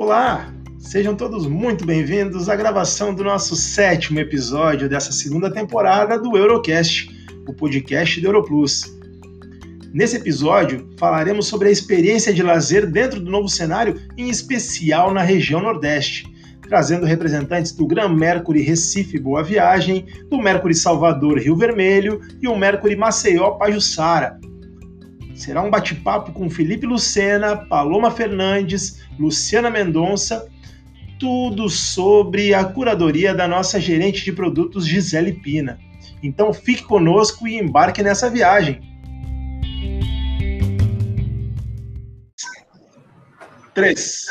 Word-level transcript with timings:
Olá, 0.00 0.50
sejam 0.78 1.14
todos 1.14 1.46
muito 1.46 1.84
bem-vindos 1.84 2.48
à 2.48 2.56
gravação 2.56 3.14
do 3.14 3.22
nosso 3.22 3.54
sétimo 3.54 4.18
episódio 4.18 4.88
dessa 4.88 5.12
segunda 5.12 5.52
temporada 5.52 6.18
do 6.18 6.38
Eurocast, 6.38 7.10
o 7.46 7.52
podcast 7.52 8.18
do 8.18 8.26
Europlus. 8.26 8.98
Nesse 9.92 10.16
episódio, 10.16 10.88
falaremos 10.96 11.48
sobre 11.48 11.68
a 11.68 11.70
experiência 11.70 12.32
de 12.32 12.42
lazer 12.42 12.90
dentro 12.90 13.20
do 13.20 13.30
novo 13.30 13.46
cenário, 13.46 14.00
em 14.16 14.30
especial 14.30 15.12
na 15.12 15.20
região 15.20 15.60
Nordeste, 15.60 16.24
trazendo 16.62 17.04
representantes 17.04 17.72
do 17.72 17.86
Gran 17.86 18.08
Mercury 18.08 18.62
Recife 18.62 19.18
Boa 19.18 19.44
Viagem, 19.44 20.06
do 20.30 20.38
Mercury 20.38 20.74
Salvador 20.74 21.38
Rio 21.38 21.56
Vermelho 21.56 22.22
e 22.40 22.48
o 22.48 22.56
Mercury 22.56 22.96
Maceió 22.96 23.50
Pajuçara, 23.50 24.40
será 25.40 25.62
um 25.62 25.70
bate-papo 25.70 26.32
com 26.32 26.50
Felipe 26.50 26.86
Lucena, 26.86 27.56
Paloma 27.56 28.10
Fernandes, 28.10 29.02
Luciana 29.18 29.70
Mendonça, 29.70 30.46
tudo 31.18 31.68
sobre 31.68 32.52
a 32.52 32.62
curadoria 32.62 33.34
da 33.34 33.48
nossa 33.48 33.80
gerente 33.80 34.22
de 34.22 34.32
produtos 34.32 34.86
Gisele 34.86 35.32
Pina. 35.32 35.78
Então 36.22 36.52
fique 36.52 36.82
conosco 36.82 37.48
e 37.48 37.58
embarque 37.58 38.02
nessa 38.02 38.28
viagem. 38.28 38.82
Três. 43.74 44.26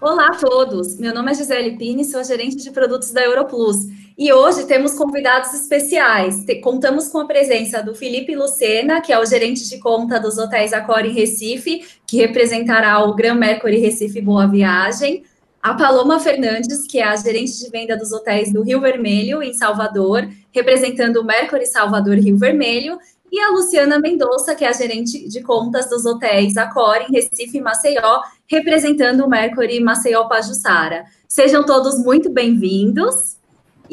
Olá 0.00 0.28
a 0.28 0.36
todos, 0.36 0.98
meu 0.98 1.14
nome 1.14 1.30
é 1.30 1.34
Gisele 1.34 1.76
Pini, 1.76 2.04
sou 2.04 2.24
gerente 2.24 2.56
de 2.56 2.70
produtos 2.72 3.12
da 3.12 3.22
Europlus. 3.22 3.76
E 4.16 4.32
hoje 4.32 4.66
temos 4.66 4.94
convidados 4.94 5.54
especiais. 5.54 6.44
Contamos 6.62 7.08
com 7.08 7.18
a 7.18 7.26
presença 7.26 7.82
do 7.82 7.94
Felipe 7.94 8.34
Lucena, 8.34 9.00
que 9.00 9.12
é 9.12 9.18
o 9.18 9.24
gerente 9.24 9.68
de 9.68 9.78
conta 9.78 10.20
dos 10.20 10.36
hotéis 10.36 10.72
Accor 10.72 11.00
em 11.00 11.12
Recife, 11.12 11.84
que 12.06 12.18
representará 12.18 13.02
o 13.04 13.14
Gran 13.14 13.34
Mercury 13.34 13.78
Recife 13.78 14.20
Boa 14.20 14.46
Viagem. 14.46 15.24
A 15.62 15.74
Paloma 15.74 16.18
Fernandes, 16.18 16.86
que 16.86 16.98
é 16.98 17.04
a 17.04 17.16
gerente 17.16 17.58
de 17.58 17.70
venda 17.70 17.96
dos 17.96 18.12
hotéis 18.12 18.52
do 18.52 18.62
Rio 18.62 18.80
Vermelho, 18.80 19.42
em 19.42 19.54
Salvador, 19.54 20.28
representando 20.50 21.20
o 21.20 21.24
Mercury 21.24 21.66
Salvador 21.66 22.16
Rio 22.16 22.36
Vermelho. 22.36 22.98
E 23.30 23.40
a 23.40 23.48
Luciana 23.48 23.98
Mendonça, 23.98 24.54
que 24.54 24.64
é 24.64 24.68
a 24.68 24.72
gerente 24.72 25.26
de 25.26 25.40
contas 25.40 25.88
dos 25.88 26.04
hotéis 26.04 26.58
Accor 26.58 26.96
em 27.08 27.12
Recife 27.12 27.56
e 27.56 27.60
Maceió, 27.62 28.20
representando 28.46 29.24
o 29.24 29.28
Mercury 29.28 29.80
Maceió 29.80 30.24
Pajuçara. 30.24 31.04
Sejam 31.26 31.64
todos 31.64 31.98
muito 32.04 32.28
bem-vindos. 32.28 33.40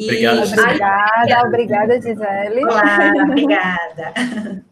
Obrigada, 0.04 0.42
obrigada, 0.42 1.46
obrigada, 1.46 2.00
Gisele. 2.00 2.64
Olá, 2.64 3.12
obrigada. 3.22 4.64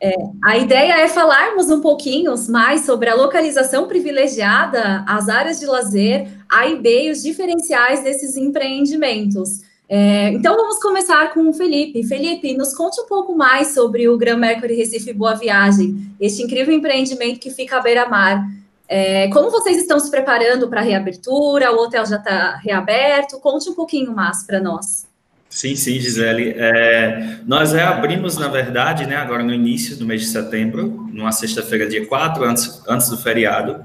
É, 0.00 0.14
a 0.44 0.58
ideia 0.58 1.00
é 1.00 1.08
falarmos 1.08 1.70
um 1.70 1.80
pouquinho 1.80 2.34
mais 2.48 2.82
sobre 2.82 3.08
a 3.08 3.14
localização 3.14 3.86
privilegiada, 3.88 5.04
as 5.06 5.28
áreas 5.28 5.58
de 5.58 5.66
lazer, 5.66 6.28
A 6.50 6.66
e 6.66 6.76
B 6.76 7.04
e 7.04 7.10
os 7.10 7.22
diferenciais 7.22 8.02
desses 8.02 8.36
empreendimentos. 8.36 9.62
É, 9.88 10.30
então 10.30 10.56
vamos 10.56 10.80
começar 10.80 11.32
com 11.32 11.48
o 11.48 11.52
Felipe. 11.52 12.02
Felipe, 12.02 12.56
nos 12.56 12.74
conte 12.74 13.00
um 13.00 13.06
pouco 13.06 13.34
mais 13.36 13.68
sobre 13.68 14.08
o 14.08 14.18
Gran 14.18 14.36
Mercury 14.36 14.74
Recife 14.74 15.12
Boa 15.12 15.34
Viagem, 15.34 16.14
este 16.20 16.42
incrível 16.42 16.74
empreendimento 16.74 17.40
que 17.40 17.50
fica 17.50 17.78
à 17.78 17.80
beira-mar. 17.80 18.44
É, 18.88 19.28
como 19.28 19.50
vocês 19.50 19.78
estão 19.78 19.98
se 19.98 20.10
preparando 20.10 20.68
para 20.68 20.80
a 20.80 20.84
reabertura? 20.84 21.72
O 21.72 21.82
hotel 21.82 22.06
já 22.06 22.16
está 22.16 22.56
reaberto? 22.56 23.40
Conte 23.40 23.68
um 23.68 23.74
pouquinho 23.74 24.14
mais 24.14 24.44
para 24.46 24.60
nós. 24.60 25.06
Sim, 25.48 25.74
sim, 25.74 25.98
Gisele. 25.98 26.54
É, 26.56 27.38
nós 27.46 27.72
reabrimos, 27.72 28.36
na 28.36 28.48
verdade, 28.48 29.06
né, 29.06 29.16
agora 29.16 29.42
no 29.42 29.54
início 29.54 29.96
do 29.96 30.04
mês 30.04 30.20
de 30.20 30.28
setembro, 30.28 31.08
numa 31.12 31.32
sexta-feira, 31.32 31.88
dia 31.88 32.06
4, 32.06 32.44
antes, 32.44 32.82
antes 32.86 33.08
do 33.08 33.16
feriado. 33.16 33.82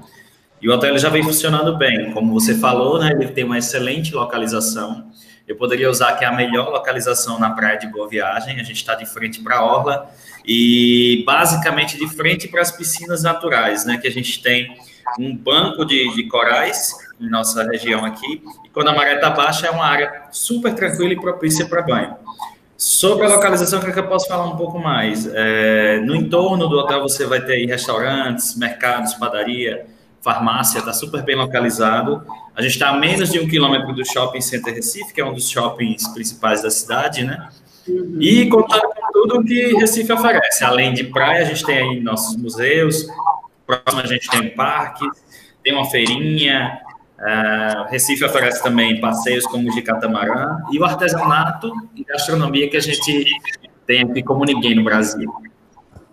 E 0.60 0.68
o 0.68 0.72
hotel 0.72 0.96
já 0.98 1.08
vem 1.08 1.22
funcionando 1.22 1.76
bem. 1.76 2.12
Como 2.12 2.32
você 2.32 2.54
falou, 2.54 2.98
né, 2.98 3.10
ele 3.12 3.28
tem 3.28 3.44
uma 3.44 3.58
excelente 3.58 4.14
localização. 4.14 5.10
Eu 5.46 5.56
poderia 5.56 5.90
usar 5.90 6.12
que 6.16 6.24
é 6.24 6.28
a 6.28 6.32
melhor 6.32 6.70
localização 6.70 7.38
na 7.38 7.50
praia 7.50 7.78
de 7.78 7.86
Boa 7.86 8.08
Viagem. 8.08 8.60
A 8.60 8.62
gente 8.62 8.76
está 8.76 8.94
de 8.94 9.06
frente 9.06 9.40
para 9.40 9.56
a 9.56 9.64
Orla 9.64 10.10
e 10.46 11.22
basicamente 11.26 11.98
de 11.98 12.08
frente 12.08 12.48
para 12.48 12.62
as 12.62 12.70
piscinas 12.70 13.22
naturais, 13.22 13.84
né, 13.84 13.98
que 13.98 14.08
a 14.08 14.10
gente 14.10 14.42
tem 14.42 14.76
um 15.18 15.36
banco 15.36 15.84
de, 15.84 16.14
de 16.14 16.28
corais 16.28 16.94
em 17.20 17.28
nossa 17.28 17.62
região 17.64 18.04
aqui, 18.04 18.42
e 18.64 18.68
quando 18.70 18.88
a 18.88 18.94
maré 18.94 19.14
está 19.14 19.30
baixa, 19.30 19.66
é 19.66 19.70
uma 19.70 19.84
área 19.84 20.24
super 20.30 20.74
tranquila 20.74 21.12
e 21.12 21.20
propícia 21.20 21.66
para 21.66 21.82
banho. 21.82 22.16
Sobre 22.76 23.26
a 23.26 23.28
localização, 23.28 23.78
o 23.78 23.82
que, 23.82 23.90
é 23.90 23.92
que 23.92 24.00
eu 24.00 24.08
posso 24.08 24.26
falar 24.26 24.44
um 24.44 24.56
pouco 24.56 24.76
mais? 24.78 25.28
É, 25.32 26.00
no 26.00 26.16
entorno 26.16 26.68
do 26.68 26.78
hotel 26.78 27.00
você 27.00 27.24
vai 27.24 27.40
ter 27.40 27.64
restaurantes, 27.66 28.56
mercados, 28.56 29.14
padaria, 29.14 29.86
farmácia, 30.22 30.78
está 30.78 30.92
super 30.92 31.22
bem 31.22 31.36
localizado. 31.36 32.24
A 32.54 32.62
gente 32.62 32.72
está 32.72 32.90
a 32.90 32.96
menos 32.96 33.30
de 33.30 33.40
um 33.40 33.48
quilômetro 33.48 33.92
do 33.92 34.04
Shopping 34.04 34.40
Center 34.40 34.74
Recife, 34.74 35.12
que 35.12 35.20
é 35.20 35.24
um 35.24 35.34
dos 35.34 35.50
shoppings 35.50 36.06
principais 36.08 36.62
da 36.62 36.70
cidade, 36.70 37.24
né? 37.24 37.48
E 38.20 38.48
contando 38.48 38.82
com 38.82 39.12
tudo 39.12 39.44
que 39.44 39.74
Recife 39.74 40.12
oferece. 40.12 40.64
Além 40.64 40.94
de 40.94 41.04
praia, 41.04 41.42
a 41.42 41.44
gente 41.44 41.64
tem 41.64 41.78
aí 41.78 42.00
nossos 42.00 42.36
museus, 42.36 43.06
próximo 43.66 44.00
a 44.00 44.06
gente 44.06 44.30
tem 44.30 44.40
um 44.40 44.54
parque, 44.54 45.04
tem 45.64 45.74
uma 45.74 45.86
feirinha, 45.86 46.78
uh, 47.18 47.90
Recife 47.90 48.24
oferece 48.24 48.62
também 48.62 49.00
passeios 49.00 49.44
como 49.46 49.68
o 49.68 49.74
de 49.74 49.82
catamarã, 49.82 50.58
e 50.70 50.78
o 50.78 50.84
artesanato 50.84 51.72
e 51.96 52.04
gastronomia 52.04 52.70
que 52.70 52.76
a 52.76 52.80
gente 52.80 53.24
tem 53.86 54.02
aqui 54.02 54.22
como 54.22 54.44
ninguém 54.44 54.76
no 54.76 54.84
Brasil. 54.84 55.32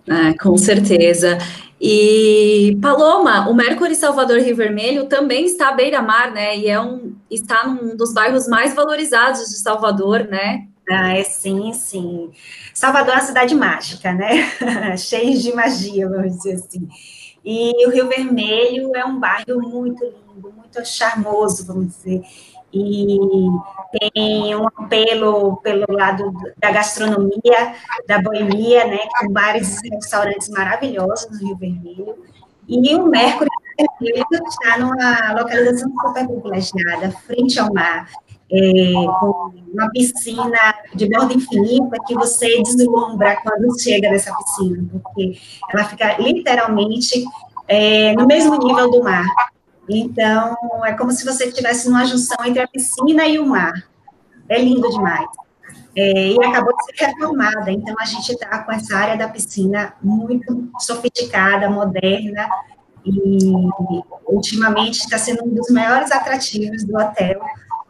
Ah, 0.09 0.34
com 0.42 0.58
certeza. 0.58 1.38
E 1.80 2.78
Paloma, 2.81 3.47
o 3.47 3.53
Mercury 3.53 3.96
Salvador 3.96 4.40
Rio 4.40 4.56
Vermelho 4.56 5.06
também 5.06 5.46
está 5.46 5.70
à 5.70 5.72
beira-mar, 5.72 6.31
né? 6.31 6.58
E 6.58 6.68
é 6.68 6.80
um, 6.80 7.16
está 7.30 7.66
num 7.66 7.96
dos 7.96 8.14
bairros 8.14 8.48
mais 8.48 8.74
valorizados 8.74 9.50
de 9.50 9.59
Salvador, 9.59 10.25
né? 10.25 10.68
Ah, 10.90 11.16
é 11.16 11.24
sim, 11.24 11.72
sim. 11.74 12.31
Salvador 12.74 13.14
é 13.14 13.18
uma 13.18 13.24
cidade 13.24 13.56
mágica, 13.56 14.12
né? 14.12 14.50
Cheia 14.98 15.38
de 15.38 15.53
magia, 15.53 16.09
vamos 16.09 16.38
dizer 16.38 16.56
assim. 16.56 16.88
E 17.46 17.88
o 17.88 17.92
Rio 17.92 18.09
Vermelho 18.09 18.96
é 18.96 19.06
um 19.06 19.19
bairro 19.19 19.62
muito 19.62 20.03
lindo, 20.03 20.52
muito 20.52 20.86
charmoso, 20.86 21.66
vamos 21.66 21.96
dizer. 21.96 22.24
E 22.72 23.18
tem 23.91 24.56
um 24.56 24.68
apelo 24.68 25.57
pelo 25.57 25.85
lado 25.90 26.31
da 26.57 26.72
gastronomia, 26.72 27.74
da 28.07 28.22
boemia, 28.22 28.85
né, 28.85 29.00
com 29.19 29.31
bares 29.31 29.81
e 29.84 29.90
restaurantes 29.90 30.50
maravilhosos 30.50 31.30
no 31.31 31.47
Rio 31.47 31.57
Vermelho. 31.57 32.16
E 32.68 32.96
o 32.96 33.07
Mercury 33.07 33.50
está 34.02 34.78
numa 34.78 35.34
localização 35.41 35.91
super 36.06 36.28
privilegiada, 36.28 37.12
frente 37.25 37.59
ao 37.59 37.74
mar, 37.74 38.07
é, 38.52 38.94
com 39.19 39.51
uma 39.74 39.90
piscina 39.91 40.75
de 40.94 41.09
borda 41.09 41.34
infinita 41.34 41.97
que 42.06 42.13
você 42.13 42.62
deslumbra 42.62 43.38
quando 43.41 43.80
chega 43.80 44.09
nessa 44.09 44.36
piscina, 44.36 44.84
porque 44.91 45.40
ela 45.72 45.84
fica 45.86 46.18
literalmente 46.18 47.24
é, 47.68 48.13
no 48.13 48.28
mesmo 48.28 48.56
nível 48.57 48.91
do 48.91 49.03
mar. 49.03 49.25
Então, 49.90 50.56
é 50.86 50.94
como 50.94 51.12
se 51.12 51.26
você 51.26 51.46
estivesse 51.46 51.90
numa 51.90 52.06
junção 52.06 52.38
entre 52.46 52.62
a 52.62 52.68
piscina 52.68 53.26
e 53.28 53.40
o 53.40 53.46
mar. 53.46 53.74
É 54.48 54.62
lindo 54.62 54.88
demais. 54.90 55.28
É, 55.96 56.28
e 56.32 56.44
acabou 56.44 56.72
de 56.78 56.86
ser 56.86 57.06
reformada, 57.08 57.72
então 57.72 57.96
a 58.00 58.06
gente 58.06 58.32
está 58.32 58.60
com 58.64 58.72
essa 58.72 58.96
área 58.96 59.18
da 59.18 59.28
piscina 59.28 59.94
muito 60.02 60.70
sofisticada, 60.80 61.70
moderna, 61.70 62.48
e 63.04 63.52
ultimamente 64.28 65.00
está 65.00 65.18
sendo 65.18 65.46
um 65.46 65.54
dos 65.54 65.70
maiores 65.72 66.12
atrativos 66.12 66.84
do 66.84 66.96
hotel, 66.96 67.42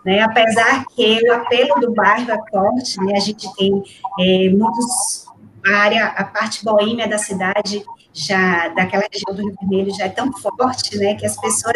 né? 0.06 0.22
Apesar 0.22 0.86
que 0.96 1.20
o 1.30 1.34
apelo 1.34 1.82
do 1.82 1.94
bairro 1.94 2.32
é 2.32 2.38
forte, 2.50 2.98
né? 3.04 3.18
A 3.18 3.20
gente 3.20 3.54
tem 3.56 3.84
é, 4.20 4.50
muitos 4.50 5.28
a 5.68 5.78
área, 5.78 6.06
a 6.06 6.24
parte 6.24 6.64
boêmia 6.64 7.08
da 7.08 7.18
cidade 7.18 7.84
já 8.20 8.68
daquela 8.70 9.04
região 9.12 9.34
do 9.34 9.42
Rio 9.42 9.56
Vermelho 9.62 9.96
já 9.96 10.06
é 10.06 10.10
tão 10.10 10.32
forte, 10.34 10.98
né, 10.98 11.16
que 11.16 11.26
as 11.26 11.40
pessoas 11.40 11.76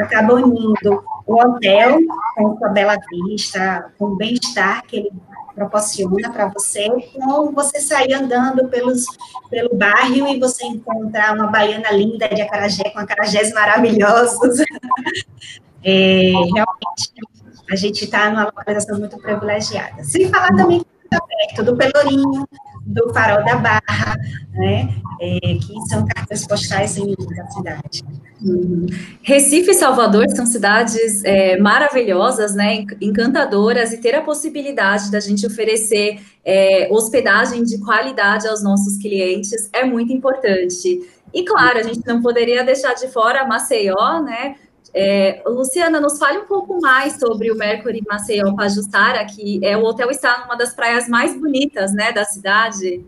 acabam 0.00 0.40
indo 0.40 1.04
o 1.26 1.34
hotel 1.34 1.98
com 2.34 2.58
sua 2.58 2.68
bela 2.70 2.96
vista, 3.10 3.92
com 3.98 4.06
o 4.06 4.16
bem-estar 4.16 4.84
que 4.86 4.96
ele 4.96 5.12
proporciona 5.54 6.32
para 6.32 6.48
você, 6.48 6.88
ou 7.28 7.52
você 7.52 7.78
sair 7.78 8.12
andando 8.12 8.68
pelos, 8.68 9.04
pelo 9.48 9.76
bairro 9.76 10.26
e 10.26 10.40
você 10.40 10.66
encontrar 10.66 11.32
uma 11.32 11.46
baiana 11.46 11.92
linda 11.92 12.28
de 12.28 12.42
acarajé, 12.42 12.90
com 12.90 12.98
acarajés 12.98 13.52
maravilhosos. 13.52 14.58
é, 15.84 16.32
realmente, 16.32 17.12
a 17.70 17.76
gente 17.76 18.04
está 18.04 18.30
numa 18.30 18.46
localização 18.46 18.98
muito 18.98 19.16
privilegiada. 19.18 20.02
Sem 20.02 20.28
falar 20.28 20.56
também 20.56 20.84
perto 21.08 21.64
do 21.64 21.76
Pelourinho, 21.76 22.48
do 22.86 23.12
Farol 23.12 23.44
da 23.44 23.56
Barra, 23.56 24.16
né, 24.52 24.88
é, 25.20 25.38
que 25.38 25.74
são 25.88 26.06
cartas 26.06 26.46
postais 26.46 26.96
da 26.96 27.48
cidade. 27.50 28.04
Uhum. 28.42 28.86
Recife 29.22 29.70
e 29.70 29.74
Salvador 29.74 30.28
são 30.30 30.44
cidades 30.44 31.24
é, 31.24 31.56
maravilhosas, 31.56 32.54
né, 32.54 32.84
encantadoras, 33.00 33.92
e 33.92 33.98
ter 33.98 34.14
a 34.14 34.22
possibilidade 34.22 35.10
da 35.10 35.20
gente 35.20 35.46
oferecer 35.46 36.20
é, 36.44 36.88
hospedagem 36.90 37.62
de 37.62 37.78
qualidade 37.78 38.46
aos 38.46 38.62
nossos 38.62 38.98
clientes 38.98 39.70
é 39.72 39.84
muito 39.84 40.12
importante. 40.12 41.00
E 41.32 41.42
claro, 41.42 41.78
a 41.78 41.82
gente 41.82 42.06
não 42.06 42.20
poderia 42.20 42.62
deixar 42.62 42.94
de 42.94 43.08
fora 43.08 43.46
Maceió, 43.46 44.20
né, 44.22 44.56
É, 44.94 45.42
Luciana, 45.44 46.00
nos 46.00 46.18
fale 46.18 46.38
um 46.38 46.46
pouco 46.46 46.80
mais 46.80 47.18
sobre 47.18 47.50
o 47.50 47.56
Mercury 47.56 48.00
Maceió 48.08 48.54
Pajussara, 48.54 49.24
que 49.24 49.58
é, 49.64 49.76
o 49.76 49.82
hotel 49.82 50.08
está 50.10 50.42
numa 50.42 50.56
das 50.56 50.72
praias 50.72 51.08
mais 51.08 51.36
bonitas 51.38 51.92
né, 51.92 52.12
da 52.12 52.24
cidade. 52.24 53.04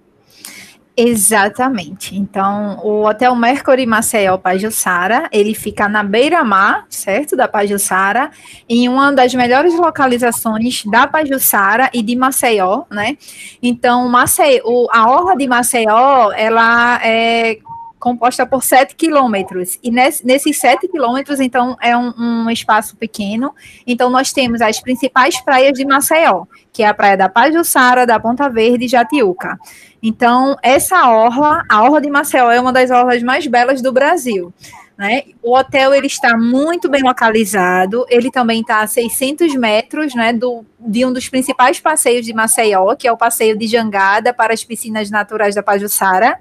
Exatamente. 0.99 2.17
Então, 2.17 2.81
o 2.83 3.07
Hotel 3.07 3.37
Mercury 3.37 3.85
Maceió 3.85 4.39
Pajussara, 4.39 5.29
ele 5.31 5.55
fica 5.55 5.91
na 5.91 6.03
beira-mar, 6.03 6.87
certo, 6.89 7.37
da 7.37 7.47
Pajussara, 7.47 8.31
em 8.67 8.89
uma 8.89 9.13
das 9.13 9.35
melhores 9.35 9.75
localizações 9.75 10.85
da 10.87 11.07
Pajussara 11.07 11.91
e 11.93 12.03
de 12.03 12.17
Maceió, 12.17 12.85
né? 12.91 13.19
Então, 13.63 14.09
Maceió, 14.09 14.87
a 14.91 15.11
orla 15.11 15.37
de 15.37 15.47
Maceió, 15.47 16.33
ela 16.33 16.99
é 17.05 17.59
composta 18.07 18.47
por 18.47 18.63
7 18.63 18.95
quilômetros. 18.95 19.81
E 19.83 19.91
nesse, 19.91 20.25
nesses 20.25 20.61
7 20.61 20.87
quilômetros, 20.87 21.41
então, 21.41 21.77
é 21.83 21.97
um, 21.97 22.15
um, 22.17 22.51
espaço 22.51 22.97
pequeno. 22.97 23.53
Então, 23.85 24.09
nós 24.09 24.33
temos 24.33 24.61
as 24.61 24.81
principais 24.81 25.41
praias 25.41 25.73
de 25.73 25.85
Maceió, 25.85 26.45
que 26.73 26.85
é 26.85 26.87
a 26.87 26.95
praia 26.95 27.17
da 27.17 27.29
Pajussara, 27.29 28.07
da 28.07 28.21
Ponta 28.21 28.49
Verde 28.49 28.85
e 28.85 28.89
Jatiuca. 28.89 29.59
Então, 30.01 30.57
essa 30.63 31.11
orla, 31.11 31.65
a 31.69 31.83
orla 31.83 32.01
de 32.01 32.09
Maceió, 32.09 32.49
é 32.49 32.61
uma 32.61 32.73
das 32.73 32.93
orlas 32.93 33.25
mais 33.25 33.45
belas 33.49 33.83
do 33.83 33.93
Brasil. 33.93 34.55
Né? 34.97 35.25
O 35.43 35.57
hotel 35.57 35.93
ele 35.93 36.07
está 36.07 36.39
muito 36.39 36.89
bem 36.89 37.03
localizado, 37.03 38.07
ele 38.09 38.31
também 38.31 38.61
está 38.61 38.83
a 38.83 38.87
600 38.87 39.53
metros 39.57 40.15
né, 40.15 40.33
do, 40.33 40.65
de 40.79 41.05
um 41.05 41.13
dos 41.13 41.29
principais 41.29 41.81
passeios 41.81 42.25
de 42.25 42.33
Maceió, 42.33 42.95
que 42.95 43.09
é 43.09 43.11
o 43.11 43.17
passeio 43.17 43.59
de 43.59 43.67
Jangada 43.67 44.33
para 44.33 44.55
as 44.55 44.63
piscinas 44.63 45.11
naturais 45.11 45.57
da 45.57 45.63
Pajussara. 45.63 46.39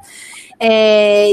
É, 0.59 1.31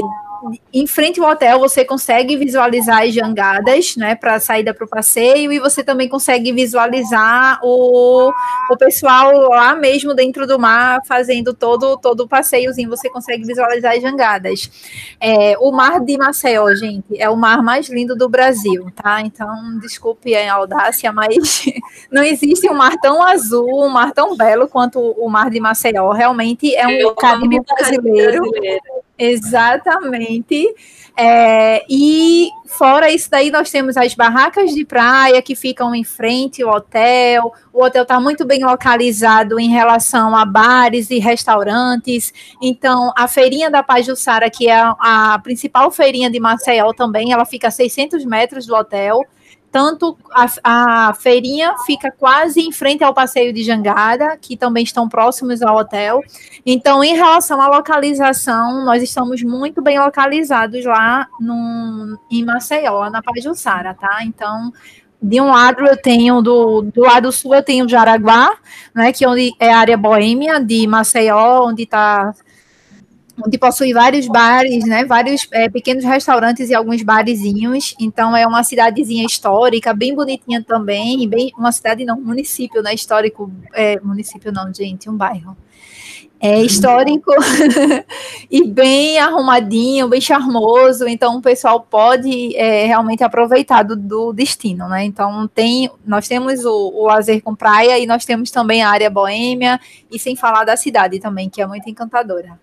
em 0.73 0.87
frente 0.87 1.19
ao 1.19 1.29
hotel 1.29 1.59
você 1.59 1.85
consegue 1.85 2.35
visualizar 2.35 3.03
as 3.03 3.13
jangadas, 3.13 3.95
né, 3.95 4.15
para 4.15 4.39
saída 4.39 4.73
para 4.73 4.85
o 4.85 4.87
passeio, 4.87 5.51
e 5.51 5.59
você 5.59 5.83
também 5.83 6.07
consegue 6.07 6.51
visualizar 6.51 7.59
o, 7.63 8.31
o 8.69 8.77
pessoal 8.77 9.31
lá 9.49 9.75
mesmo 9.75 10.13
dentro 10.13 10.45
do 10.47 10.59
mar 10.59 11.01
fazendo 11.05 11.53
todo, 11.53 11.97
todo 11.97 12.21
o 12.21 12.27
passeiozinho, 12.27 12.89
você 12.89 13.09
consegue 13.09 13.45
visualizar 13.45 13.93
as 13.93 14.01
jangadas. 14.01 14.69
É, 15.19 15.57
o 15.59 15.71
mar 15.71 15.99
de 15.99 16.17
Maceió, 16.17 16.73
gente, 16.75 17.19
é 17.19 17.29
o 17.29 17.35
mar 17.35 17.61
mais 17.61 17.89
lindo 17.89 18.15
do 18.15 18.27
Brasil, 18.27 18.87
tá? 18.95 19.21
Então, 19.21 19.77
desculpe 19.79 20.35
a 20.35 20.53
audácia, 20.53 21.11
mas 21.11 21.65
não 22.11 22.23
existe 22.23 22.69
um 22.69 22.75
mar 22.75 22.97
tão 23.01 23.21
azul, 23.21 23.85
um 23.85 23.89
mar 23.89 24.11
tão 24.11 24.35
belo 24.35 24.67
quanto 24.67 24.99
o 24.99 25.29
mar 25.29 25.49
de 25.49 25.59
Maceió. 25.59 26.11
Realmente 26.11 26.75
é 26.75 26.87
um 26.87 27.15
Caribe 27.15 27.59
brasileiro. 27.61 28.41
brasileiro. 28.41 29.02
Exatamente. 29.17 30.73
É, 31.15 31.85
e 31.87 32.49
fora 32.65 33.11
isso 33.11 33.29
daí, 33.29 33.51
nós 33.51 33.69
temos 33.69 33.95
as 33.95 34.15
barracas 34.15 34.73
de 34.73 34.83
praia 34.83 35.41
que 35.41 35.55
ficam 35.55 35.93
em 35.93 36.03
frente 36.03 36.63
ao 36.63 36.75
hotel. 36.75 37.53
O 37.71 37.83
hotel 37.83 38.01
está 38.01 38.19
muito 38.19 38.45
bem 38.45 38.63
localizado 38.63 39.59
em 39.59 39.69
relação 39.69 40.35
a 40.35 40.43
bares 40.43 41.11
e 41.11 41.19
restaurantes. 41.19 42.33
Então, 42.61 43.13
a 43.15 43.27
feirinha 43.27 43.69
da 43.69 43.83
Pajussara, 43.83 44.49
que 44.49 44.67
é 44.67 44.79
a, 44.79 44.95
a 44.99 45.39
principal 45.39 45.91
feirinha 45.91 46.31
de 46.31 46.39
Maceió 46.39 46.91
também, 46.93 47.31
ela 47.31 47.45
fica 47.45 47.67
a 47.67 47.71
600 47.71 48.25
metros 48.25 48.65
do 48.65 48.75
hotel 48.75 49.23
tanto 49.73 50.15
a, 50.31 51.07
a, 51.07 51.13
feirinha 51.15 51.73
fica 51.83 52.11
quase 52.11 52.61
em 52.61 52.71
frente 52.71 53.03
ao 53.03 53.11
passeio 53.11 53.51
de 53.51 53.63
Jangada, 53.63 54.37
que 54.39 54.55
também 54.55 54.83
estão 54.83 55.09
próximos 55.09 55.63
ao 55.63 55.75
hotel. 55.75 56.21
Então, 56.63 57.03
em 57.03 57.15
relação 57.15 57.59
à 57.59 57.67
localização, 57.67 58.85
nós 58.85 59.01
estamos 59.01 59.41
muito 59.41 59.81
bem 59.81 59.99
localizados 59.99 60.85
lá 60.85 61.27
no, 61.39 62.19
em 62.29 62.45
Maceió, 62.45 63.09
na 63.09 63.23
Pajussara, 63.23 63.95
tá? 63.95 64.19
Então, 64.23 64.71
de 65.19 65.41
um 65.41 65.47
lado 65.47 65.83
eu 65.87 65.97
tenho 65.97 66.39
do, 66.43 66.83
do 66.83 67.01
lado 67.01 67.31
sul 67.31 67.55
eu 67.55 67.63
tenho 67.63 67.89
Jaraguá, 67.89 68.55
né, 68.93 69.11
que 69.11 69.25
é 69.25 69.29
é 69.59 69.73
área 69.73 69.97
boêmia 69.97 70.63
de 70.63 70.85
Maceió, 70.85 71.65
onde 71.67 71.81
está 71.81 72.31
onde 73.41 73.57
possui 73.57 73.93
vários 73.93 74.27
bares, 74.27 74.85
né, 74.85 75.05
vários 75.05 75.47
é, 75.51 75.69
pequenos 75.69 76.03
restaurantes 76.03 76.69
e 76.69 76.75
alguns 76.75 77.01
barezinhos. 77.01 77.95
Então 77.99 78.35
é 78.35 78.45
uma 78.45 78.63
cidadezinha 78.63 79.25
histórica, 79.25 79.93
bem 79.93 80.13
bonitinha 80.13 80.63
também, 80.63 81.27
bem 81.27 81.51
uma 81.57 81.71
cidade 81.71 82.05
não, 82.05 82.19
município, 82.19 82.81
né, 82.81 82.93
histórico, 82.93 83.51
é, 83.73 83.99
município 84.01 84.51
não, 84.51 84.71
gente, 84.73 85.09
um 85.09 85.17
bairro. 85.17 85.57
É 86.45 86.61
histórico 86.61 87.31
e 88.51 88.67
bem 88.67 89.17
arrumadinho, 89.17 90.09
bem 90.09 90.19
charmoso, 90.19 91.07
então 91.07 91.37
o 91.37 91.41
pessoal 91.41 91.79
pode 91.79 92.53
é, 92.57 92.85
realmente 92.85 93.23
aproveitar 93.23 93.81
do, 93.83 93.95
do, 93.95 94.33
destino, 94.33 94.89
né? 94.89 95.05
Então 95.05 95.47
tem, 95.47 95.89
nós 96.05 96.27
temos 96.27 96.65
o, 96.65 96.91
o 96.95 97.05
lazer 97.05 97.41
com 97.41 97.55
praia 97.55 97.97
e 97.97 98.05
nós 98.05 98.25
temos 98.25 98.51
também 98.51 98.83
a 98.83 98.89
área 98.89 99.09
boêmia 99.09 99.79
e 100.11 100.19
sem 100.19 100.35
falar 100.35 100.65
da 100.65 100.75
cidade 100.75 101.17
também, 101.17 101.49
que 101.49 101.61
é 101.61 101.65
muito 101.65 101.89
encantadora. 101.89 102.59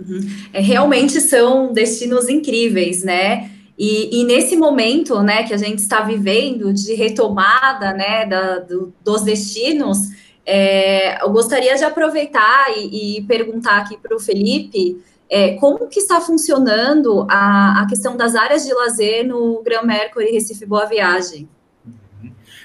Uhum. 0.00 0.20
É, 0.52 0.60
realmente 0.60 1.20
são 1.20 1.72
destinos 1.72 2.28
incríveis, 2.28 3.02
né? 3.02 3.50
E, 3.78 4.20
e, 4.20 4.24
nesse 4.24 4.56
momento, 4.56 5.22
né, 5.22 5.42
que 5.42 5.52
a 5.52 5.56
gente 5.56 5.78
está 5.78 6.02
vivendo 6.02 6.72
de 6.72 6.94
retomada, 6.94 7.92
né, 7.92 8.26
da, 8.26 8.58
do, 8.58 8.92
dos 9.02 9.22
destinos, 9.22 9.98
é, 10.44 11.22
eu 11.22 11.30
gostaria 11.30 11.74
de 11.74 11.84
aproveitar 11.84 12.66
e, 12.76 13.18
e 13.18 13.22
perguntar 13.22 13.78
aqui 13.78 13.96
para 13.96 14.14
o 14.14 14.20
Felipe 14.20 15.02
é, 15.28 15.54
como 15.54 15.88
que 15.88 15.98
está 15.98 16.20
funcionando 16.20 17.26
a, 17.30 17.82
a 17.82 17.86
questão 17.88 18.16
das 18.16 18.34
áreas 18.34 18.66
de 18.66 18.74
lazer 18.74 19.26
no 19.26 19.62
Gran 19.62 19.82
Mercury 19.82 20.30
Recife 20.30 20.66
Boa 20.66 20.84
Viagem. 20.84 21.48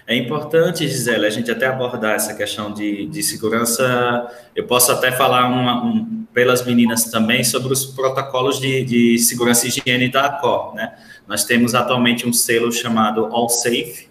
É 0.10 0.16
importante, 0.16 0.88
Gisele, 0.88 1.26
a 1.26 1.30
gente 1.30 1.52
até 1.52 1.68
abordar 1.68 2.16
essa 2.16 2.34
questão 2.34 2.74
de, 2.74 3.08
de 3.08 3.22
segurança. 3.22 4.26
Eu 4.56 4.66
posso 4.66 4.90
até 4.90 5.12
falar 5.12 5.50
uma, 5.50 5.84
um, 5.84 6.26
pelas 6.34 6.66
meninas 6.66 7.04
também 7.12 7.44
sobre 7.44 7.74
os 7.74 7.86
protocolos 7.86 8.58
de, 8.58 8.86
de 8.86 9.20
segurança 9.20 9.66
e 9.66 9.70
higiene 9.70 10.10
da 10.10 10.28
ACOR. 10.28 10.74
Né? 10.76 10.94
Nós 11.28 11.44
temos 11.44 11.76
atualmente 11.76 12.26
um 12.26 12.32
selo 12.32 12.72
chamado 12.72 13.26
All 13.26 13.50
Safe, 13.50 14.08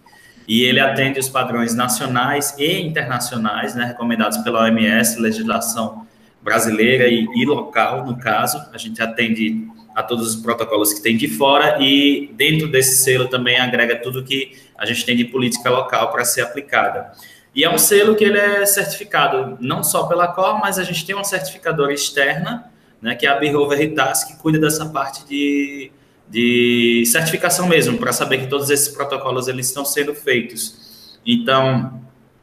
e 0.47 0.63
ele 0.63 0.81
atende 0.81 1.19
os 1.19 1.31
padrões 1.31 1.75
nacionais 1.75 2.55
e 2.59 2.81
internacionais, 2.81 3.75
né, 3.75 3.87
recomendados 3.87 4.39
pela 4.39 4.65
OMS, 4.65 5.19
legislação 5.19 6.07
brasileira 6.41 7.09
e, 7.09 7.27
e 7.35 7.45
local, 7.45 8.07
no 8.07 8.17
caso. 8.19 8.63
A 8.73 8.79
gente 8.79 9.03
atende 9.03 9.67
a 9.97 10.03
todos 10.03 10.29
os 10.29 10.43
protocolos 10.43 10.93
que 10.93 11.01
tem 11.01 11.17
de 11.17 11.27
fora 11.27 11.79
e 11.81 12.31
dentro 12.35 12.69
desse 12.69 13.03
selo 13.03 13.29
também 13.29 13.59
agrega 13.59 13.97
tudo 13.97 14.23
que 14.23 14.53
a 14.77 14.85
gente 14.85 15.07
tem 15.07 15.17
de 15.17 15.25
política 15.25 15.71
local 15.71 16.13
para 16.13 16.23
ser 16.23 16.43
aplicada. 16.43 17.13
E 17.55 17.65
é 17.65 17.71
um 17.71 17.79
selo 17.79 18.15
que 18.15 18.23
ele 18.23 18.39
é 18.39 18.67
certificado 18.67 19.57
não 19.59 19.83
só 19.83 20.07
pela 20.07 20.29
COR, 20.29 20.61
mas 20.61 20.79
a 20.79 20.85
gente 20.85 21.07
tem 21.07 21.15
uma 21.15 21.25
certificadora 21.25 21.95
externa, 21.95 22.71
né, 23.01 23.15
que 23.15 23.27
é 23.27 23.31
a 23.31 23.37
Bureau 23.37 23.67
Veritas, 23.67 24.23
que 24.25 24.37
cuida 24.37 24.59
dessa 24.59 24.85
parte 24.85 25.27
de, 25.27 25.91
de 26.29 27.05
certificação 27.07 27.67
mesmo, 27.67 27.97
para 27.97 28.13
saber 28.13 28.41
que 28.41 28.49
todos 28.49 28.69
esses 28.69 28.89
protocolos 28.89 29.49
eles 29.49 29.69
estão 29.69 29.87
sendo 29.87 30.15
feitos. 30.15 31.19
Então, 31.25 32.03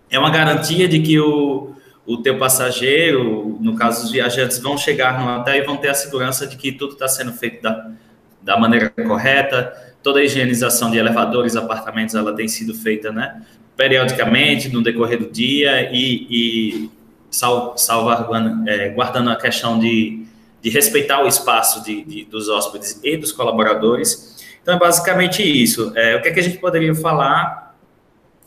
é 0.09 0.17
uma 0.17 0.31
garantia 0.31 0.87
de 0.87 0.99
que 0.99 1.19
o, 1.19 1.75
o 2.05 2.17
teu 2.17 2.37
passageiro, 2.37 3.57
no 3.61 3.75
caso 3.75 4.05
os 4.05 4.11
viajantes, 4.11 4.59
vão 4.59 4.77
chegar 4.77 5.19
no 5.19 5.39
hotel 5.39 5.55
e 5.55 5.61
vão 5.61 5.77
ter 5.77 5.89
a 5.89 5.93
segurança 5.93 6.45
de 6.45 6.57
que 6.57 6.71
tudo 6.71 6.93
está 6.93 7.07
sendo 7.07 7.31
feito 7.31 7.61
da, 7.61 7.91
da 8.41 8.59
maneira 8.59 8.89
correta, 8.89 9.73
toda 10.01 10.19
a 10.19 10.23
higienização 10.23 10.91
de 10.91 10.97
elevadores, 10.97 11.55
apartamentos, 11.55 12.13
ela 12.13 12.35
tem 12.35 12.47
sido 12.47 12.73
feita, 12.73 13.11
né, 13.11 13.41
periodicamente, 13.77 14.69
no 14.69 14.83
decorrer 14.83 15.17
do 15.17 15.31
dia 15.31 15.89
e, 15.93 16.27
e 16.29 16.91
sal, 17.31 17.77
salvaguardando 17.77 18.69
é, 18.69 18.89
guardando 18.89 19.29
a 19.29 19.35
questão 19.37 19.79
de, 19.79 20.25
de 20.61 20.69
respeitar 20.69 21.23
o 21.23 21.27
espaço 21.27 21.83
de, 21.83 22.03
de, 22.03 22.25
dos 22.25 22.49
hóspedes 22.49 22.99
e 23.01 23.15
dos 23.15 23.31
colaboradores. 23.31 24.43
Então, 24.61 24.75
é 24.75 24.79
basicamente 24.79 25.41
isso. 25.41 25.91
É, 25.95 26.15
o 26.15 26.21
que, 26.21 26.27
é 26.29 26.31
que 26.31 26.39
a 26.39 26.43
gente 26.43 26.57
poderia 26.57 26.93
falar 26.93 27.75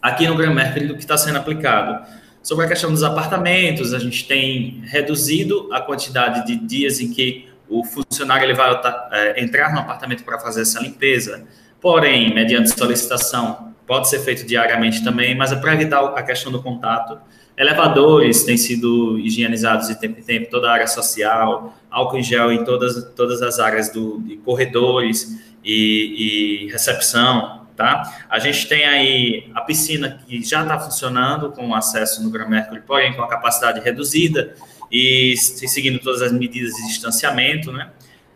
aqui 0.01 0.27
no 0.27 0.37
Grand 0.37 0.55
Mercury 0.55 0.87
do 0.87 0.95
que 0.95 1.01
está 1.01 1.17
sendo 1.17 1.39
aplicado? 1.39 2.07
Sobre 2.47 2.65
a 2.65 2.69
questão 2.69 2.93
dos 2.93 3.03
apartamentos, 3.03 3.93
a 3.93 3.99
gente 3.99 4.25
tem 4.25 4.81
reduzido 4.85 5.69
a 5.73 5.81
quantidade 5.81 6.47
de 6.47 6.55
dias 6.55 7.01
em 7.01 7.13
que 7.13 7.49
o 7.69 7.83
funcionário 7.83 8.45
ele 8.45 8.55
vai 8.55 8.71
é, 9.11 9.43
entrar 9.43 9.73
no 9.73 9.81
apartamento 9.81 10.23
para 10.23 10.39
fazer 10.39 10.63
essa 10.63 10.81
limpeza. 10.81 11.45
Porém, 11.81 12.33
mediante 12.33 12.71
solicitação, 12.71 13.75
pode 13.85 14.09
ser 14.09 14.21
feito 14.21 14.47
diariamente 14.47 15.03
também, 15.03 15.37
mas 15.37 15.51
é 15.51 15.57
para 15.57 15.75
evitar 15.75 16.01
a 16.05 16.23
questão 16.23 16.53
do 16.53 16.63
contato. 16.63 17.19
Elevadores 17.59 18.45
têm 18.45 18.57
sido 18.57 19.19
higienizados 19.19 19.89
de 19.89 19.97
tempo 19.97 20.21
em 20.21 20.23
tempo, 20.23 20.49
toda 20.49 20.71
a 20.71 20.73
área 20.73 20.87
social, 20.87 21.77
álcool 21.91 22.19
em 22.19 22.23
gel 22.23 22.53
em 22.53 22.63
todas, 22.63 23.13
todas 23.17 23.43
as 23.43 23.59
áreas 23.59 23.91
do, 23.91 24.21
de 24.21 24.37
corredores 24.37 25.37
e, 25.65 26.67
e 26.67 26.71
recepção, 26.71 27.66
tá? 27.77 28.25
A 28.29 28.39
gente 28.39 28.67
tem 28.69 28.85
aí 28.85 29.51
a 29.55 29.61
piscina 29.61 30.19
que 30.27 30.43
já 30.43 30.63
está 30.63 30.79
funcionando 30.79 31.53
com 31.53 31.75
acesso 31.75 32.23
no 32.23 32.31
Gran 32.31 32.49
Mercury, 32.49 32.81
porém 32.81 33.15
com 33.15 33.23
a 33.23 33.29
capacidade 33.29 33.81
reduzida 33.81 34.55
e 34.91 35.37
seguindo 35.37 35.99
todas 35.99 36.23
as 36.23 36.33
medidas 36.33 36.75
de 36.75 36.87
distanciamento, 36.87 37.71
né? 37.71 37.91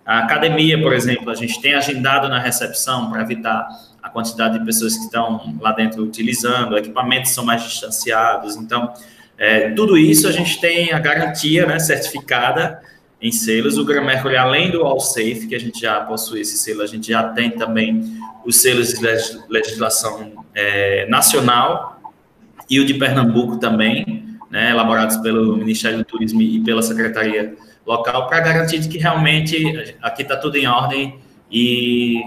A 0.05 0.21
academia, 0.21 0.81
por 0.81 0.93
exemplo, 0.93 1.31
a 1.31 1.35
gente 1.35 1.61
tem 1.61 1.75
agendado 1.75 2.29
na 2.29 2.39
recepção 2.39 3.11
para 3.11 3.23
evitar 3.23 3.69
a 4.03 4.09
quantidade 4.09 4.59
de 4.59 4.65
pessoas 4.65 4.97
que 4.97 5.05
estão 5.05 5.57
lá 5.61 5.73
dentro 5.73 6.03
utilizando, 6.03 6.77
equipamentos 6.77 7.31
são 7.31 7.45
mais 7.45 7.63
distanciados. 7.63 8.57
Então, 8.57 8.93
é, 9.39 9.71
tudo 9.71 9.97
isso 9.97 10.27
a 10.27 10.33
gente 10.33 10.61
tem 10.61 10.93
a 10.93 10.99
garantia 10.99 11.67
né, 11.67 11.79
certificada 11.79 12.81
em 13.21 13.31
selos. 13.31 13.77
O 13.77 13.85
Gran 13.85 14.03
Mercury, 14.03 14.37
além 14.37 14.71
do 14.71 14.83
All 14.83 15.01
Safe, 15.01 15.47
que 15.47 15.55
a 15.55 15.61
gente 15.61 15.81
já 15.81 16.01
possui 16.01 16.41
esse 16.41 16.57
selo, 16.57 16.83
a 16.83 16.87
gente 16.87 17.09
já 17.09 17.29
tem 17.31 17.51
também 17.51 18.03
os 18.45 18.57
selos 18.57 18.89
de 18.89 19.01
legislação 19.49 20.45
é, 20.55 21.07
nacional 21.09 22.01
e 22.69 22.81
o 22.81 22.85
de 22.85 22.95
Pernambuco 22.95 23.59
também, 23.59 24.39
né, 24.51 24.71
elaborados 24.71 25.17
pelo 25.19 25.57
Ministério 25.57 25.99
do 25.99 26.05
Turismo 26.05 26.41
e 26.41 26.61
pela 26.61 26.83
Secretaria 26.83 27.55
Local, 27.87 28.29
para 28.29 28.41
garantir 28.41 28.89
que 28.89 28.99
realmente 28.99 29.97
aqui 30.01 30.23
está 30.23 30.37
tudo 30.37 30.57
em 30.57 30.67
ordem 30.67 31.19
e 31.51 32.21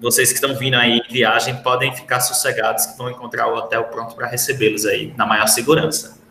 vocês 0.00 0.28
que 0.28 0.34
estão 0.34 0.54
vindo 0.54 0.74
aí 0.74 0.98
em 0.98 1.12
viagem 1.12 1.56
podem 1.56 1.94
ficar 1.94 2.20
sossegados 2.20 2.86
que 2.86 2.98
vão 2.98 3.10
encontrar 3.10 3.48
o 3.48 3.56
hotel 3.56 3.84
pronto 3.84 4.14
para 4.14 4.26
recebê-los 4.26 4.84
aí 4.84 5.12
na 5.16 5.26
maior 5.26 5.48
segurança. 5.48 6.21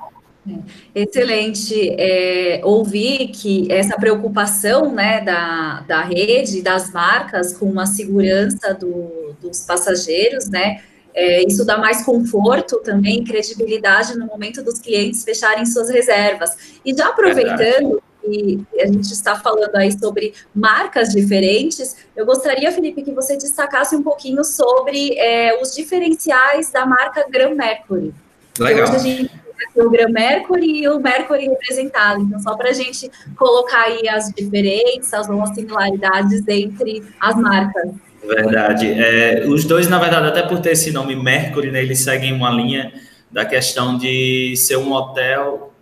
Excelente 0.93 1.95
é, 1.99 2.61
ouvir 2.63 3.27
que 3.27 3.71
essa 3.71 3.95
preocupação 3.95 4.91
né, 4.91 5.21
da, 5.21 5.81
da 5.81 6.01
rede, 6.01 6.61
das 6.61 6.91
marcas 6.91 7.53
com 7.53 7.79
a 7.79 7.85
segurança 7.85 8.73
do, 8.73 9.35
dos 9.39 9.61
passageiros, 9.61 10.49
né? 10.49 10.81
É, 11.13 11.45
isso 11.45 11.65
dá 11.65 11.77
mais 11.77 12.03
conforto 12.03 12.77
também, 12.77 13.23
credibilidade 13.23 14.17
no 14.17 14.25
momento 14.25 14.63
dos 14.63 14.79
clientes 14.79 15.23
fecharem 15.23 15.65
suas 15.65 15.89
reservas. 15.89 16.79
E 16.85 16.95
já 16.95 17.09
aproveitando 17.09 18.01
que 18.21 18.63
a 18.79 18.85
gente 18.85 19.11
está 19.11 19.35
falando 19.35 19.75
aí 19.75 19.91
sobre 19.91 20.33
marcas 20.55 21.09
diferentes, 21.09 21.95
eu 22.15 22.25
gostaria, 22.25 22.71
Felipe, 22.71 23.01
que 23.01 23.11
você 23.11 23.35
destacasse 23.35 23.95
um 23.95 24.01
pouquinho 24.01 24.43
sobre 24.43 25.17
é, 25.17 25.61
os 25.61 25.75
diferenciais 25.75 26.71
da 26.71 26.85
marca 26.85 27.25
Gran 27.29 27.55
Mercury. 27.55 28.13
Legal. 28.59 28.83
Hoje 28.83 28.95
a 28.95 28.99
gente 28.99 29.40
o 29.75 29.89
Gran 29.89 30.09
Mercury 30.09 30.83
e 30.83 30.87
o 30.89 30.99
Mercury 30.99 31.47
representado. 31.47 32.21
Então, 32.21 32.39
só 32.39 32.55
para 32.55 32.69
a 32.69 32.73
gente 32.73 33.09
colocar 33.35 33.83
aí 33.83 34.07
as 34.07 34.29
diferenças 34.29 35.29
ou 35.29 35.41
as 35.41 35.53
similaridades 35.53 36.47
entre 36.47 37.03
as 37.19 37.35
marcas. 37.35 37.91
Verdade. 38.23 38.91
É, 38.91 39.45
os 39.47 39.65
dois, 39.65 39.87
na 39.87 39.97
verdade, 39.97 40.27
até 40.27 40.43
por 40.43 40.59
ter 40.59 40.71
esse 40.71 40.91
nome 40.91 41.15
Mercury, 41.15 41.71
né, 41.71 41.81
eles 41.81 41.99
seguem 41.99 42.33
uma 42.33 42.49
linha 42.49 42.93
da 43.31 43.45
questão 43.45 43.97
de 43.97 44.53
ser 44.55 44.77
um 44.77 44.91
hotel 44.91 45.73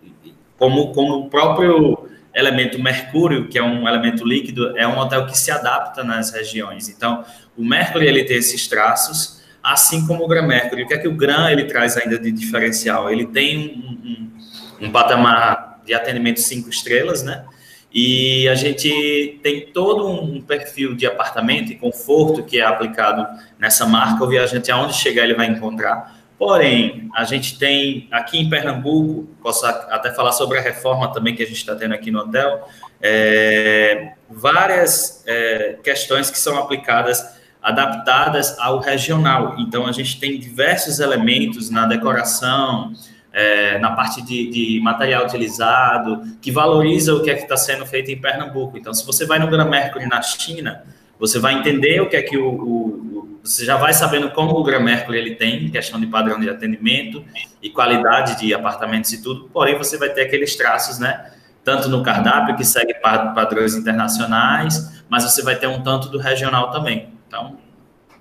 como, 0.56 0.92
como 0.92 1.18
o 1.18 1.30
próprio 1.30 2.08
elemento 2.34 2.80
mercúrio, 2.80 3.48
que 3.48 3.58
é 3.58 3.62
um 3.62 3.88
elemento 3.88 4.24
líquido, 4.24 4.76
é 4.78 4.86
um 4.86 4.98
hotel 4.98 5.26
que 5.26 5.36
se 5.36 5.50
adapta 5.50 6.04
nas 6.04 6.30
regiões. 6.30 6.88
Então, 6.88 7.24
o 7.56 7.64
Mercury 7.64 8.06
ele 8.06 8.24
tem 8.24 8.36
esses 8.36 8.68
traços, 8.68 9.39
assim 9.62 10.06
como 10.06 10.24
o 10.24 10.28
Gran 10.28 10.46
Mercury. 10.46 10.84
O 10.84 10.86
que 10.86 10.94
é 10.94 10.98
que 10.98 11.08
o 11.08 11.14
Gran 11.14 11.50
ele 11.50 11.64
traz 11.64 11.96
ainda 11.96 12.18
de 12.18 12.30
diferencial? 12.30 13.10
Ele 13.10 13.26
tem 13.26 13.58
um, 13.58 14.84
um, 14.84 14.86
um 14.86 14.90
patamar 14.90 15.80
de 15.84 15.94
atendimento 15.94 16.40
cinco 16.40 16.68
estrelas, 16.68 17.22
né? 17.22 17.44
E 17.92 18.48
a 18.48 18.54
gente 18.54 19.40
tem 19.42 19.66
todo 19.72 20.08
um 20.08 20.40
perfil 20.40 20.94
de 20.94 21.06
apartamento 21.06 21.72
e 21.72 21.76
conforto 21.76 22.44
que 22.44 22.60
é 22.60 22.64
aplicado 22.64 23.26
nessa 23.58 23.84
marca. 23.84 24.22
O 24.22 24.28
viajante, 24.28 24.70
aonde 24.70 24.94
chegar, 24.94 25.24
ele 25.24 25.34
vai 25.34 25.46
encontrar. 25.46 26.20
Porém, 26.38 27.10
a 27.14 27.24
gente 27.24 27.58
tem 27.58 28.08
aqui 28.10 28.38
em 28.38 28.48
Pernambuco, 28.48 29.28
posso 29.42 29.66
até 29.66 30.10
falar 30.14 30.32
sobre 30.32 30.56
a 30.58 30.62
reforma 30.62 31.12
também 31.12 31.34
que 31.34 31.42
a 31.42 31.46
gente 31.46 31.58
está 31.58 31.74
tendo 31.74 31.92
aqui 31.92 32.10
no 32.10 32.20
hotel, 32.20 32.66
é, 32.98 34.12
várias 34.30 35.22
é, 35.26 35.76
questões 35.82 36.30
que 36.30 36.38
são 36.38 36.58
aplicadas 36.58 37.39
adaptadas 37.62 38.58
ao 38.58 38.78
regional. 38.78 39.56
Então, 39.58 39.86
a 39.86 39.92
gente 39.92 40.18
tem 40.18 40.38
diversos 40.38 41.00
elementos 41.00 41.70
na 41.70 41.86
decoração, 41.86 42.92
é, 43.32 43.78
na 43.78 43.92
parte 43.92 44.22
de, 44.22 44.50
de, 44.50 44.80
material 44.80 45.24
utilizado, 45.24 46.22
que 46.40 46.50
valoriza 46.50 47.14
o 47.14 47.22
que 47.22 47.30
é 47.30 47.34
que 47.34 47.42
está 47.42 47.56
sendo 47.56 47.86
feito 47.86 48.10
em 48.10 48.20
Pernambuco. 48.20 48.76
Então, 48.76 48.92
se 48.92 49.04
você 49.06 49.26
vai 49.26 49.38
no 49.38 49.48
Gran 49.48 49.66
Mercury 49.66 50.06
na 50.06 50.22
China, 50.22 50.82
você 51.18 51.38
vai 51.38 51.54
entender 51.54 52.00
o 52.00 52.08
que 52.08 52.16
é 52.16 52.22
que 52.22 52.36
o, 52.36 52.48
o, 52.48 53.38
você 53.42 53.64
já 53.64 53.76
vai 53.76 53.92
sabendo 53.92 54.30
como 54.30 54.52
o 54.58 54.64
Gran 54.64 54.80
Mercury 54.80 55.18
ele 55.18 55.34
tem, 55.34 55.70
questão 55.70 56.00
de 56.00 56.06
padrão 56.06 56.40
de 56.40 56.48
atendimento 56.48 57.24
e 57.62 57.70
qualidade 57.70 58.38
de 58.38 58.52
apartamentos 58.54 59.12
e 59.12 59.22
tudo, 59.22 59.48
porém 59.52 59.76
você 59.76 59.96
vai 59.98 60.10
ter 60.10 60.22
aqueles 60.22 60.56
traços, 60.56 60.98
né? 60.98 61.30
Tanto 61.62 61.90
no 61.90 62.02
cardápio, 62.02 62.56
que 62.56 62.64
segue 62.64 62.94
padrões 62.94 63.74
internacionais, 63.74 65.04
mas 65.10 65.24
você 65.24 65.42
vai 65.42 65.56
ter 65.56 65.66
um 65.66 65.82
tanto 65.82 66.08
do 66.08 66.18
regional 66.18 66.70
também. 66.70 67.19
Então, 67.30 67.58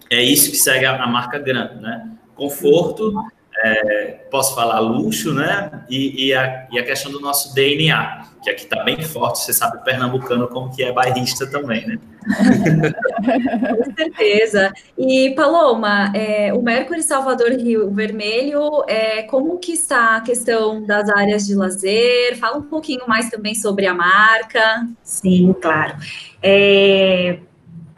é 0.07 0.21
isso 0.21 0.51
que 0.51 0.57
segue 0.57 0.85
a, 0.85 1.03
a 1.03 1.07
marca 1.07 1.39
Gran, 1.39 1.81
né? 1.81 2.11
Conforto, 2.35 3.11
é, 3.57 4.19
posso 4.29 4.53
falar 4.53 4.79
luxo, 4.79 5.33
né? 5.33 5.83
E, 5.89 6.27
e, 6.27 6.33
a, 6.35 6.67
e, 6.71 6.77
a, 6.77 6.83
questão 6.83 7.11
do 7.11 7.19
nosso 7.19 7.55
DNA, 7.55 8.23
que 8.43 8.51
aqui 8.51 8.65
está 8.65 8.83
bem 8.83 9.01
forte, 9.01 9.39
você 9.39 9.51
sabe, 9.51 9.83
pernambucano, 9.83 10.47
como 10.47 10.73
que 10.73 10.83
é 10.83 10.91
bairrista 10.93 11.49
também, 11.49 11.87
né? 11.87 11.97
Com 13.75 13.95
certeza. 13.95 14.71
E, 14.95 15.31
Paloma, 15.31 16.13
é, 16.15 16.53
o 16.53 16.61
Mercury 16.61 17.01
Salvador 17.01 17.49
Rio 17.49 17.89
Vermelho, 17.89 18.83
é, 18.87 19.23
como 19.23 19.57
que 19.57 19.71
está 19.71 20.17
a 20.17 20.21
questão 20.21 20.85
das 20.85 21.09
áreas 21.09 21.47
de 21.47 21.55
lazer? 21.55 22.37
Fala 22.37 22.59
um 22.59 22.69
pouquinho 22.69 23.07
mais 23.07 23.27
também 23.31 23.55
sobre 23.55 23.87
a 23.87 23.93
marca. 23.95 24.87
Sim, 25.03 25.51
claro. 25.59 25.95
É, 26.43 27.39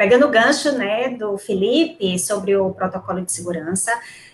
pegando 0.02 0.26
o 0.26 0.32
gancho 0.32 0.72
né, 0.72 1.10
do 1.10 1.38
Felipe 1.38 2.18
sobre 2.18 2.56
o 2.56 2.72
protocolo 2.72 3.22
de 3.22 3.32
segurança, 3.32 3.94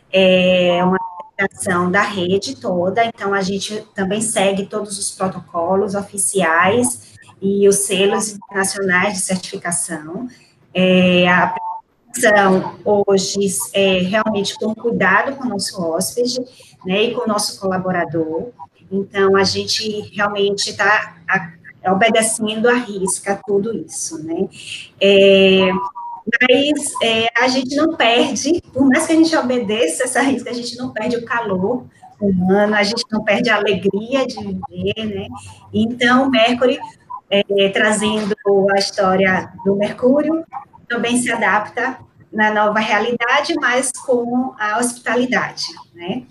é 0.09 0.81
uma 0.81 0.97
ação 1.37 1.91
da 1.91 2.03
rede 2.03 2.55
toda, 2.55 3.03
então 3.03 3.33
a 3.33 3.41
gente 3.41 3.85
também 3.93 4.21
segue 4.21 4.65
todos 4.67 4.97
os 4.97 5.11
protocolos 5.11 5.93
oficiais 5.93 7.15
e 7.41 7.67
os 7.67 7.79
selos 7.79 8.29
internacionais 8.31 9.15
de 9.15 9.19
certificação. 9.19 10.29
É, 10.73 11.27
a 11.27 11.53
aplicação 12.13 12.79
hoje 12.85 13.37
é 13.73 13.97
realmente 14.03 14.57
com 14.57 14.73
cuidado 14.73 15.35
com 15.35 15.47
o 15.47 15.49
nosso 15.49 15.81
hóspede 15.83 16.39
né, 16.85 17.03
e 17.03 17.13
com 17.13 17.25
o 17.25 17.27
nosso 17.27 17.59
colaborador. 17.59 18.51
Então, 18.89 19.35
a 19.35 19.43
gente 19.43 19.99
realmente 20.15 20.69
está 20.69 21.17
obedecendo 21.91 22.67
à 22.69 22.73
risca 22.73 23.39
tudo 23.45 23.73
isso, 23.73 24.23
né? 24.23 24.47
É, 24.99 25.71
mas 26.41 26.93
é, 27.01 27.27
a 27.37 27.47
gente 27.47 27.75
não 27.75 27.95
perde, 27.95 28.61
por 28.73 28.85
mais 28.87 29.05
que 29.05 29.13
a 29.13 29.15
gente 29.15 29.35
obedeça 29.35 30.03
essa 30.03 30.21
risca, 30.21 30.49
a 30.49 30.53
gente 30.53 30.77
não 30.77 30.91
perde 30.91 31.15
o 31.15 31.25
calor 31.25 31.85
humano, 32.19 32.75
a 32.75 32.83
gente 32.83 33.03
não 33.11 33.23
perde 33.23 33.49
a 33.49 33.55
alegria 33.55 34.25
de 34.25 34.35
viver, 34.35 35.05
né? 35.05 35.27
Então, 35.73 36.29
Mercury, 36.29 36.79
é, 37.29 37.69
trazendo 37.69 38.35
a 38.75 38.79
história 38.79 39.51
do 39.63 39.75
Mercúrio, 39.75 40.43
também 40.87 41.17
se 41.17 41.31
adapta 41.31 41.97
na 42.31 42.51
nova 42.51 42.79
realidade, 42.79 43.53
mas 43.59 43.91
com 43.91 44.53
a 44.59 44.79
hospitalidade, 44.79 45.65
né? 45.93 46.23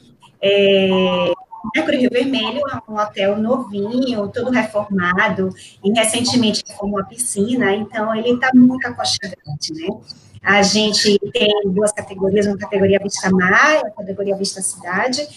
É, 0.42 1.32
Mercury 1.76 1.98
Rio 1.98 2.10
Vermelho 2.10 2.62
é 2.70 2.90
um 2.90 2.96
hotel 2.98 3.36
novinho, 3.36 4.28
todo 4.28 4.50
reformado, 4.50 5.50
e 5.84 5.92
recentemente 5.92 6.64
reformou 6.66 7.00
a 7.00 7.04
piscina, 7.04 7.70
então 7.74 8.14
ele 8.14 8.30
está 8.30 8.50
muito 8.54 8.86
aconchegante, 8.86 9.74
né? 9.74 9.88
A 10.42 10.62
gente 10.62 11.18
tem 11.32 11.48
duas 11.66 11.92
categorias, 11.92 12.46
uma 12.46 12.56
categoria 12.56 12.98
Vista 13.02 13.28
Mar 13.30 13.74
e 13.74 13.78
uma 13.80 13.90
categoria 13.90 14.36
Vista 14.36 14.62
Cidade, 14.62 15.28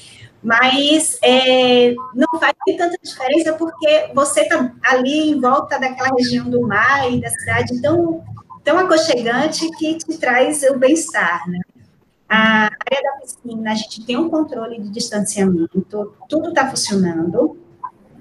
mas 0.42 1.20
é, 1.22 1.94
não 2.16 2.40
faz 2.40 2.54
tanta 2.78 2.98
diferença 3.04 3.54
porque 3.54 4.10
você 4.16 4.42
está 4.42 4.72
ali 4.84 5.32
em 5.32 5.42
volta 5.42 5.78
daquela 5.78 6.16
região 6.18 6.50
do 6.50 6.62
mar 6.62 7.12
e 7.12 7.20
da 7.20 7.30
cidade 7.30 7.82
tão, 7.82 8.24
tão 8.64 8.80
aconchegante 8.80 9.70
que 9.72 9.98
te 9.98 10.18
traz 10.18 10.64
o 10.64 10.78
bem-estar, 10.78 11.50
né? 11.50 11.60
A 12.30 12.66
área 12.66 13.02
da 13.04 13.22
piscina, 13.22 13.72
a 13.72 13.76
gente 13.76 14.06
tem 14.06 14.16
um 14.16 14.30
controle 14.30 14.80
de 14.80 14.90
distanciamento, 14.90 16.14
tudo 16.28 16.50
está 16.50 16.70
funcionando, 16.70 17.58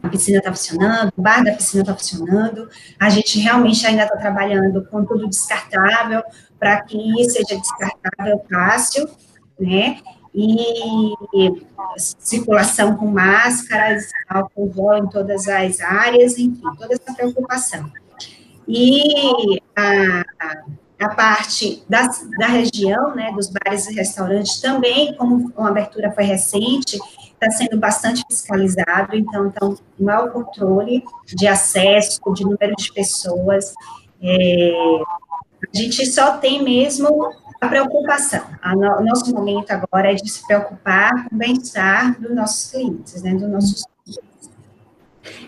a 0.02 0.08
piscina 0.08 0.38
está 0.38 0.50
funcionando, 0.50 1.12
o 1.16 1.20
bar 1.20 1.44
da 1.44 1.52
piscina 1.52 1.82
está 1.82 1.94
funcionando, 1.94 2.70
a 2.98 3.10
gente 3.10 3.38
realmente 3.38 3.86
ainda 3.86 4.04
está 4.04 4.16
trabalhando 4.16 4.84
com 4.86 5.04
tudo 5.04 5.28
descartável, 5.28 6.22
para 6.58 6.80
que 6.82 6.98
seja 7.24 7.60
descartável 7.60 8.42
fácil, 8.50 9.08
né? 9.60 10.00
E 10.34 11.14
circulação 11.96 12.96
com 12.96 13.06
máscaras, 13.06 14.08
álcool 14.28 14.72
gel 14.74 15.04
em 15.04 15.08
todas 15.08 15.48
as 15.48 15.80
áreas, 15.80 16.38
enfim, 16.38 16.62
toda 16.78 16.94
essa 16.94 17.14
preocupação. 17.14 17.90
E 18.66 19.60
a, 19.74 20.24
a 20.40 20.62
parte 21.06 21.84
da, 21.88 22.08
da 22.38 22.46
região, 22.46 23.14
né, 23.14 23.30
dos 23.32 23.50
bares 23.50 23.86
e 23.88 23.94
restaurantes, 23.94 24.60
também, 24.60 25.14
como 25.16 25.52
a 25.58 25.68
abertura 25.68 26.10
foi 26.10 26.24
recente, 26.24 26.98
está 27.34 27.50
sendo 27.50 27.78
bastante 27.78 28.24
fiscalizado, 28.26 29.14
então, 29.14 29.46
então, 29.46 29.76
maior 30.00 30.32
controle 30.32 31.04
de 31.26 31.46
acesso, 31.46 32.18
de 32.34 32.42
número 32.42 32.74
de 32.74 32.92
pessoas, 32.92 33.74
É, 34.20 34.72
a 35.72 35.76
gente 35.76 36.04
só 36.06 36.38
tem 36.38 36.60
mesmo 36.60 37.30
a 37.60 37.68
preocupação. 37.68 38.44
O 38.98 39.04
nosso 39.04 39.32
momento 39.32 39.70
agora 39.70 40.10
é 40.10 40.14
de 40.14 40.28
se 40.28 40.44
preocupar 40.44 41.28
com 41.28 41.36
o 41.36 41.38
bem-estar 41.38 42.20
dos 42.20 42.34
nossos 42.34 42.70
clientes, 42.72 43.22
né, 43.22 43.34
dos 43.34 43.48
nossos 43.48 43.84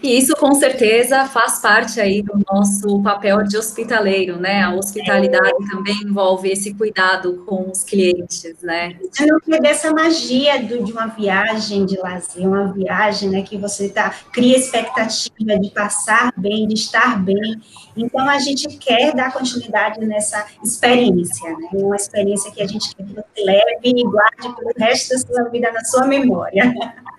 e 0.03 0.17
isso 0.17 0.35
com 0.37 0.55
certeza 0.55 1.27
faz 1.27 1.59
parte 1.59 2.01
aí 2.01 2.23
do 2.23 2.41
nosso 2.51 3.03
papel 3.03 3.43
de 3.43 3.57
hospitaleiro, 3.57 4.39
né? 4.39 4.63
A 4.63 4.75
hospitalidade 4.75 5.49
é. 5.49 5.71
também 5.71 5.95
envolve 6.03 6.51
esse 6.51 6.73
cuidado 6.75 7.45
com 7.47 7.71
os 7.71 7.85
clientes, 7.85 8.57
né? 8.63 8.97
Você 9.11 9.27
não 9.27 9.39
perder 9.41 9.69
essa 9.69 9.93
magia 9.93 10.63
do, 10.63 10.83
de 10.83 10.93
uma 10.93 11.07
viagem 11.07 11.85
de 11.85 11.99
lazer, 11.99 12.47
uma 12.47 12.73
viagem, 12.73 13.29
né, 13.29 13.43
que 13.43 13.57
você 13.57 13.89
tá 13.89 14.15
cria 14.33 14.57
expectativa 14.57 15.59
de 15.59 15.71
passar 15.71 16.33
bem, 16.37 16.67
de 16.67 16.75
estar 16.75 17.23
bem. 17.23 17.61
Então 17.97 18.29
a 18.29 18.39
gente 18.39 18.69
quer 18.79 19.15
dar 19.15 19.33
continuidade 19.33 20.01
nessa 20.01 20.47
experiência, 20.63 21.51
né? 21.51 21.69
Uma 21.75 21.97
experiência 21.97 22.51
que 22.51 22.63
a 22.63 22.67
gente 22.67 22.95
quer 22.95 23.05
que 23.05 23.15
você 23.15 23.45
leve 23.45 23.81
e 23.85 24.03
guarde 24.05 24.57
pelo 24.57 24.73
resto 24.79 25.11
da 25.11 25.19
sua 25.19 25.49
vida 25.51 25.71
na 25.73 25.85
sua 25.85 26.07
memória. 26.07 26.73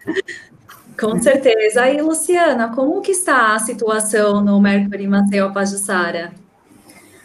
Com 1.02 1.20
certeza. 1.20 1.90
E 1.90 2.00
Luciana, 2.00 2.76
como 2.76 3.02
que 3.02 3.12
está 3.12 3.56
a 3.56 3.60
situação 3.60 4.40
no 4.40 4.62
Mercury 4.62 5.08
Maceió 5.08 5.52
Pajussara? 5.52 6.32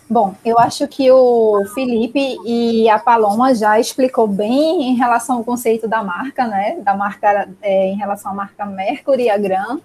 Bom, 0.09 0.35
eu 0.43 0.59
acho 0.59 0.89
que 0.89 1.11
o 1.11 1.63
Felipe 1.75 2.39
e 2.47 2.89
a 2.89 2.99
Paloma 2.99 3.55
já 3.55 3.79
explicou 3.79 4.27
bem 4.27 4.85
em 4.85 4.95
relação 4.95 5.37
ao 5.37 5.45
conceito 5.45 5.87
da 5.87 6.03
marca, 6.03 6.47
né? 6.47 6.79
Da 6.81 6.95
marca 6.95 7.51
é, 7.61 7.89
em 7.89 7.97
relação 7.97 8.31
à 8.31 8.35
marca 8.35 8.65
Mercury, 8.65 9.29
a 9.29 9.37
Gran. 9.37 9.79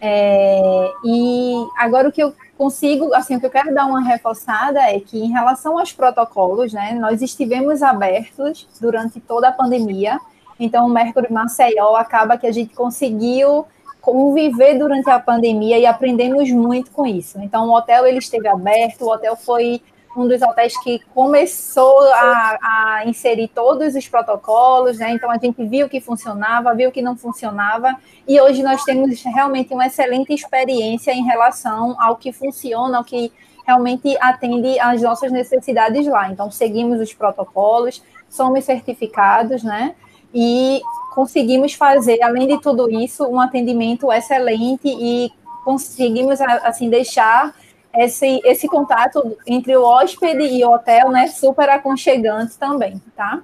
É, 0.00 0.92
e 1.04 1.54
agora 1.78 2.08
o 2.08 2.12
que 2.12 2.22
eu 2.22 2.34
consigo, 2.56 3.12
assim, 3.14 3.34
o 3.34 3.40
que 3.40 3.46
eu 3.46 3.50
quero 3.50 3.74
dar 3.74 3.86
uma 3.86 4.02
reforçada 4.02 4.80
é 4.80 5.00
que 5.00 5.18
em 5.18 5.32
relação 5.32 5.78
aos 5.78 5.92
protocolos, 5.92 6.72
né? 6.72 6.92
Nós 7.00 7.20
estivemos 7.20 7.82
abertos 7.82 8.68
durante 8.80 9.18
toda 9.18 9.48
a 9.48 9.52
pandemia 9.52 10.20
então, 10.58 10.86
o 10.86 10.90
Mercury 10.90 11.32
Maceió 11.32 11.96
acaba 11.96 12.38
que 12.38 12.46
a 12.46 12.52
gente 12.52 12.74
conseguiu 12.74 13.66
conviver 14.00 14.78
durante 14.78 15.08
a 15.08 15.18
pandemia 15.18 15.78
e 15.78 15.86
aprendemos 15.86 16.50
muito 16.50 16.90
com 16.90 17.06
isso. 17.06 17.40
Então, 17.40 17.68
o 17.68 17.74
hotel 17.74 18.06
ele 18.06 18.18
esteve 18.18 18.46
aberto, 18.46 19.02
o 19.02 19.10
hotel 19.10 19.34
foi 19.34 19.80
um 20.16 20.28
dos 20.28 20.40
hotéis 20.42 20.76
que 20.82 21.00
começou 21.14 22.00
a, 22.12 22.58
a, 22.62 23.02
inserir 23.06 23.48
todos 23.48 23.94
os 23.94 24.08
protocolos, 24.08 24.98
né? 24.98 25.10
Então 25.10 25.30
a 25.30 25.38
gente 25.38 25.64
viu 25.64 25.88
que 25.88 26.00
funcionava, 26.00 26.74
viu 26.74 26.92
que 26.92 27.02
não 27.02 27.16
funcionava, 27.16 27.96
e 28.26 28.40
hoje 28.40 28.62
nós 28.62 28.84
temos 28.84 29.22
realmente 29.22 29.74
uma 29.74 29.86
excelente 29.86 30.32
experiência 30.32 31.12
em 31.12 31.24
relação 31.24 32.00
ao 32.00 32.16
que 32.16 32.32
funciona, 32.32 32.98
ao 32.98 33.04
que 33.04 33.32
realmente 33.66 34.16
atende 34.20 34.78
às 34.78 35.02
nossas 35.02 35.32
necessidades 35.32 36.06
lá. 36.06 36.30
Então 36.30 36.50
seguimos 36.50 37.00
os 37.00 37.12
protocolos, 37.12 38.02
somos 38.28 38.64
certificados, 38.64 39.62
né? 39.62 39.94
E 40.34 40.80
conseguimos 41.14 41.74
fazer, 41.74 42.20
além 42.22 42.48
de 42.48 42.60
tudo 42.60 42.90
isso, 42.90 43.24
um 43.24 43.40
atendimento 43.40 44.12
excelente 44.12 44.88
e 44.88 45.30
conseguimos 45.64 46.40
assim 46.40 46.90
deixar 46.90 47.54
esse, 47.96 48.40
esse 48.44 48.66
contato 48.66 49.36
entre 49.46 49.76
o 49.76 49.84
hóspede 49.84 50.42
e 50.42 50.64
o 50.64 50.72
hotel, 50.72 51.10
né, 51.10 51.28
super 51.28 51.68
aconchegante 51.68 52.58
também, 52.58 53.00
tá? 53.16 53.40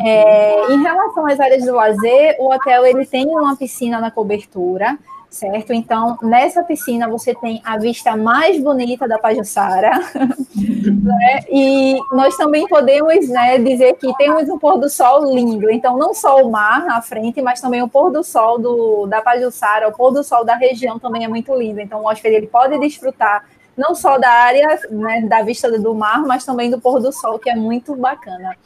É, 0.00 0.72
em 0.72 0.82
relação 0.82 1.26
às 1.26 1.40
áreas 1.40 1.64
do 1.64 1.74
lazer, 1.74 2.36
o 2.38 2.52
hotel 2.52 2.86
ele 2.86 3.04
tem 3.04 3.26
uma 3.26 3.56
piscina 3.56 3.98
na 3.98 4.10
cobertura, 4.10 4.98
certo? 5.30 5.72
Então, 5.72 6.18
nessa 6.22 6.62
piscina 6.62 7.08
você 7.08 7.34
tem 7.34 7.60
a 7.64 7.76
vista 7.76 8.16
mais 8.16 8.60
bonita 8.60 9.06
da 9.06 9.18
Pajussara, 9.18 9.90
né? 10.54 11.40
E 11.50 11.98
nós 12.12 12.36
também 12.36 12.66
podemos 12.66 13.28
né, 13.28 13.58
dizer 13.58 13.94
que 13.94 14.12
temos 14.16 14.48
um 14.48 14.58
pôr 14.58 14.78
do 14.78 14.88
sol 14.88 15.32
lindo. 15.34 15.70
Então, 15.70 15.96
não 15.98 16.14
só 16.14 16.42
o 16.42 16.50
mar 16.50 16.86
à 16.88 17.02
frente, 17.02 17.42
mas 17.42 17.60
também 17.60 17.82
o 17.82 17.88
pôr 17.88 18.10
do 18.10 18.24
sol 18.24 18.58
do, 18.58 19.06
da 19.06 19.20
Pajussara, 19.20 19.88
o 19.88 19.92
pôr 19.92 20.12
do 20.12 20.24
sol 20.24 20.44
da 20.44 20.54
região 20.54 20.98
também 20.98 21.24
é 21.24 21.28
muito 21.28 21.54
lindo. 21.54 21.80
Então, 21.80 22.00
o 22.00 22.06
hóspede 22.06 22.36
ele 22.36 22.46
pode 22.46 22.78
desfrutar 22.78 23.44
não 23.76 23.94
só 23.94 24.18
da 24.18 24.30
área 24.30 24.80
né, 24.90 25.20
da 25.28 25.42
vista 25.42 25.70
do 25.78 25.94
mar, 25.94 26.22
mas 26.22 26.44
também 26.44 26.68
do 26.68 26.80
pôr 26.80 27.00
do 27.00 27.12
sol, 27.12 27.38
que 27.38 27.48
é 27.48 27.54
muito 27.54 27.94
bacana. 27.94 28.56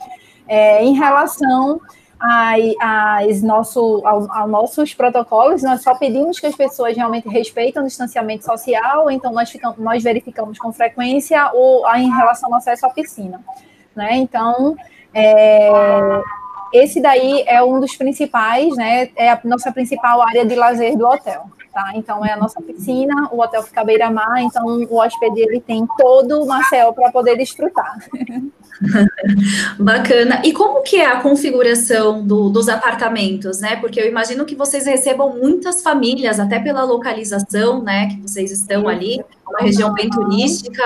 É, 0.48 0.82
em 0.82 0.94
relação 0.94 1.80
as 2.22 3.42
nosso, 3.42 4.00
ao, 4.04 4.30
ao, 4.30 4.48
nossos 4.48 4.94
protocolos, 4.94 5.62
nós 5.62 5.82
só 5.82 5.96
pedimos 5.96 6.38
que 6.38 6.46
as 6.46 6.54
pessoas 6.54 6.96
realmente 6.96 7.28
respeitem 7.28 7.82
o 7.82 7.86
distanciamento 7.86 8.44
social, 8.44 9.10
então 9.10 9.32
nós, 9.32 9.50
ficamos, 9.50 9.78
nós 9.78 10.02
verificamos 10.02 10.56
com 10.58 10.72
frequência 10.72 11.50
o, 11.52 11.84
a, 11.86 11.98
em 11.98 12.10
relação 12.10 12.48
ao 12.52 12.58
acesso 12.58 12.86
à 12.86 12.90
piscina. 12.90 13.40
Né? 13.94 14.16
Então, 14.16 14.76
é, 15.12 15.68
esse 16.72 17.00
daí 17.00 17.44
é 17.46 17.62
um 17.62 17.80
dos 17.80 17.96
principais, 17.96 18.74
né? 18.76 19.10
É 19.16 19.30
a 19.30 19.40
nossa 19.44 19.70
principal 19.72 20.22
área 20.22 20.44
de 20.44 20.54
lazer 20.54 20.96
do 20.96 21.06
hotel. 21.06 21.46
Tá? 21.72 21.92
Então, 21.94 22.22
é 22.24 22.32
a 22.32 22.36
nossa 22.36 22.60
piscina, 22.60 23.28
o 23.32 23.40
hotel 23.40 23.62
fica 23.62 23.82
beira-mar, 23.82 24.42
então 24.42 24.66
o 24.66 24.94
hóspede 24.94 25.40
ele 25.40 25.58
tem 25.58 25.86
todo 25.96 26.42
o 26.42 26.46
Marcel 26.46 26.92
para 26.92 27.10
poder 27.10 27.34
desfrutar. 27.34 27.96
Bacana. 29.80 30.42
E 30.44 30.52
como 30.52 30.82
que 30.82 30.96
é 30.96 31.06
a 31.06 31.20
configuração 31.20 32.26
do, 32.26 32.50
dos 32.50 32.68
apartamentos, 32.68 33.60
né? 33.60 33.76
Porque 33.76 33.98
eu 33.98 34.06
imagino 34.06 34.44
que 34.44 34.54
vocês 34.54 34.84
recebam 34.84 35.30
muitas 35.38 35.82
famílias, 35.82 36.38
até 36.38 36.58
pela 36.58 36.84
localização, 36.84 37.82
né? 37.82 38.08
Que 38.08 38.20
vocês 38.20 38.50
estão 38.50 38.86
ali, 38.86 39.24
uma 39.48 39.60
região 39.60 39.94
bem 39.94 40.10
turística. 40.10 40.82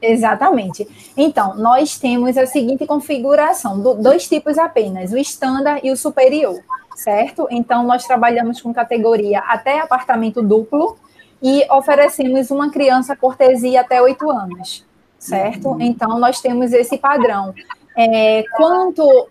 Exatamente. 0.00 0.88
Então, 1.16 1.56
nós 1.56 1.98
temos 1.98 2.36
a 2.36 2.46
seguinte 2.46 2.86
configuração, 2.86 3.80
do, 3.80 3.94
dois 3.94 4.26
tipos 4.28 4.56
apenas, 4.58 5.12
o 5.12 5.18
standard 5.18 5.80
e 5.86 5.90
o 5.90 5.96
superior, 5.96 6.58
certo? 6.96 7.46
Então, 7.50 7.82
nós 7.82 8.04
trabalhamos 8.04 8.60
com 8.60 8.72
categoria 8.72 9.40
até 9.40 9.80
apartamento 9.80 10.42
duplo 10.42 10.96
e 11.42 11.66
oferecemos 11.70 12.50
uma 12.50 12.70
criança 12.70 13.14
cortesia 13.14 13.80
até 13.82 14.00
oito 14.00 14.30
anos 14.30 14.88
certo? 15.20 15.68
Uhum. 15.68 15.80
Então, 15.82 16.18
nós 16.18 16.40
temos 16.40 16.72
esse 16.72 16.98
padrão. 16.98 17.54
É, 17.96 18.42
quanto 18.56 19.28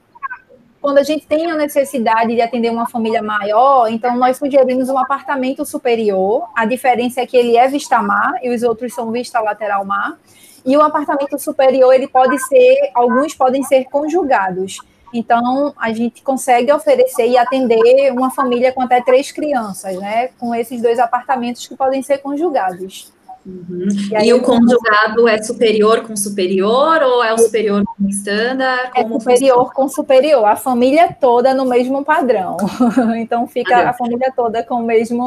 quando 0.81 0.97
a 0.97 1.03
gente 1.03 1.25
tem 1.25 1.49
a 1.51 1.55
necessidade 1.55 2.33
de 2.33 2.41
atender 2.41 2.69
uma 2.69 2.87
família 2.87 3.21
maior, 3.21 3.91
então 3.91 4.15
nós 4.15 4.37
sugerimos 4.37 4.89
um 4.89 4.97
apartamento 4.97 5.65
superior. 5.65 6.49
A 6.55 6.65
diferença 6.65 7.21
é 7.21 7.25
que 7.25 7.35
ele 7.35 7.57
é 7.57 7.67
vista 7.67 8.01
mar 8.01 8.33
e 8.41 8.49
os 8.49 8.63
outros 8.63 8.93
são 8.93 9.11
vista 9.11 9.39
lateral 9.41 9.83
mar. 9.85 10.17
E 10.65 10.75
o 10.77 10.81
apartamento 10.81 11.37
superior, 11.37 11.93
ele 11.93 12.07
pode 12.07 12.37
ser, 12.39 12.91
alguns 12.93 13.33
podem 13.33 13.63
ser 13.63 13.85
conjugados. 13.85 14.77
Então, 15.13 15.73
a 15.77 15.91
gente 15.91 16.21
consegue 16.21 16.71
oferecer 16.71 17.27
e 17.27 17.37
atender 17.37 18.11
uma 18.11 18.29
família 18.29 18.71
com 18.71 18.81
até 18.81 19.01
três 19.01 19.31
crianças, 19.31 19.97
né? 19.97 20.29
Com 20.39 20.53
esses 20.53 20.81
dois 20.81 20.99
apartamentos 20.99 21.67
que 21.67 21.75
podem 21.75 22.03
ser 22.03 22.19
conjugados. 22.19 23.11
Uhum. 23.45 23.87
E, 24.21 24.27
e, 24.27 24.33
o 24.33 24.41
conjugado 24.41 25.27
é 25.27 25.41
superior 25.41 26.01
com 26.01 26.15
superior 26.15 27.01
ou 27.01 27.23
é 27.23 27.33
o 27.33 27.37
superior 27.37 27.83
com 27.85 28.07
standard? 28.09 28.91
É 28.95 29.07
superior 29.07 29.73
com 29.73 29.87
superior, 29.87 30.45
a 30.45 30.55
família 30.55 31.15
toda 31.19 31.53
no 31.53 31.65
mesmo 31.65 32.03
padrão. 32.03 32.57
então 33.17 33.47
fica 33.47 33.77
ah, 33.77 33.89
a 33.89 33.93
família 33.93 34.31
toda 34.35 34.63
com 34.63 34.75
o 34.75 34.83
mesmo, 34.83 35.23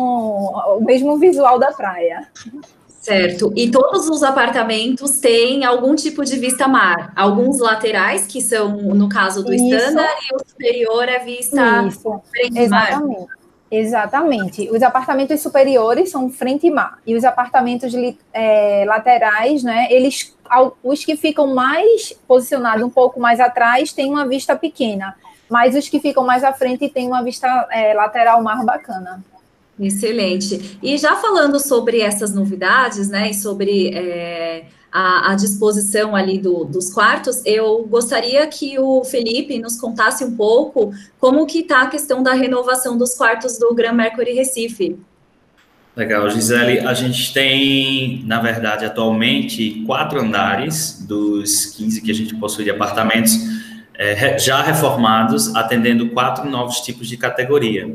o 0.77 0.81
mesmo 0.81 1.18
visual 1.18 1.59
da 1.59 1.72
praia. 1.72 2.29
Certo. 3.03 3.53
E 3.57 3.68
todos 3.68 4.09
os 4.09 4.22
apartamentos 4.22 5.18
têm 5.18 5.64
algum 5.64 5.96
tipo 5.96 6.25
de 6.25 6.38
vista 6.38 6.68
mar. 6.68 7.12
Alguns 7.16 7.59
laterais, 7.59 8.27
que 8.27 8.40
são, 8.40 8.77
no 8.77 9.09
caso 9.09 9.42
do 9.42 9.53
Isso. 9.53 9.64
standard, 9.64 10.14
e 10.31 10.37
o 10.37 10.38
superior 10.48 11.09
é 11.09 11.18
vista 11.18 11.85
Isso. 11.88 12.22
frente 12.31 12.61
Exatamente. 12.61 13.18
mar. 13.18 13.41
Exatamente. 13.72 14.68
Os 14.70 14.82
apartamentos 14.82 15.40
superiores 15.40 16.11
são 16.11 16.28
frente 16.28 16.66
e 16.66 16.70
mar. 16.70 16.98
E 17.06 17.16
os 17.16 17.24
apartamentos 17.24 17.94
é, 18.30 18.85
laterais, 18.87 19.62
né? 19.62 19.88
Eles, 19.90 20.37
os 20.85 21.02
que 21.06 21.16
ficam 21.16 21.54
mais 21.54 22.12
posicionados 22.28 22.85
um 22.85 22.90
pouco 22.90 23.18
mais 23.18 23.40
atrás, 23.40 23.90
têm 23.90 24.11
uma 24.11 24.28
vista 24.28 24.54
pequena. 24.54 25.16
Mas 25.48 25.74
os 25.74 25.88
que 25.88 25.98
ficam 25.98 26.22
mais 26.22 26.44
à 26.44 26.52
frente 26.52 26.87
têm 26.90 27.06
uma 27.06 27.24
vista 27.24 27.66
é, 27.70 27.94
lateral 27.94 28.42
mar 28.42 28.62
bacana. 28.62 29.24
Excelente. 29.80 30.78
E 30.82 30.98
já 30.98 31.16
falando 31.16 31.58
sobre 31.58 32.02
essas 32.02 32.35
novidades, 32.35 33.08
né? 33.08 33.30
E 33.30 33.35
sobre. 33.35 33.90
É 33.94 34.64
à 34.92 35.35
disposição 35.35 36.14
ali 36.14 36.38
do, 36.38 36.64
dos 36.64 36.92
quartos, 36.92 37.40
eu 37.46 37.83
gostaria 37.85 38.46
que 38.46 38.78
o 38.78 39.02
Felipe 39.05 39.59
nos 39.59 39.81
contasse 39.81 40.22
um 40.22 40.37
pouco 40.37 40.92
como 41.18 41.46
que 41.46 41.61
está 41.61 41.83
a 41.83 41.87
questão 41.87 42.22
da 42.22 42.35
renovação 42.35 42.98
dos 42.98 43.14
quartos 43.14 43.59
do 43.59 43.74
Grand 43.74 43.94
Mercury 43.94 44.33
Recife. 44.33 44.98
Legal, 45.96 46.28
Gisele. 46.28 46.81
A 46.81 46.94
gente 46.94 47.33
tem, 47.33 48.22
na 48.26 48.40
verdade, 48.40 48.85
atualmente, 48.85 49.83
quatro 49.87 50.20
andares 50.20 51.05
dos 51.07 51.66
15 51.66 52.00
que 52.02 52.11
a 52.11 52.14
gente 52.14 52.35
possui 52.37 52.64
de 52.64 52.70
apartamentos 52.70 53.33
é, 53.94 54.38
já 54.38 54.62
reformados, 54.62 55.55
atendendo 55.55 56.11
quatro 56.11 56.48
novos 56.48 56.81
tipos 56.81 57.09
de 57.09 57.16
categoria. 57.16 57.90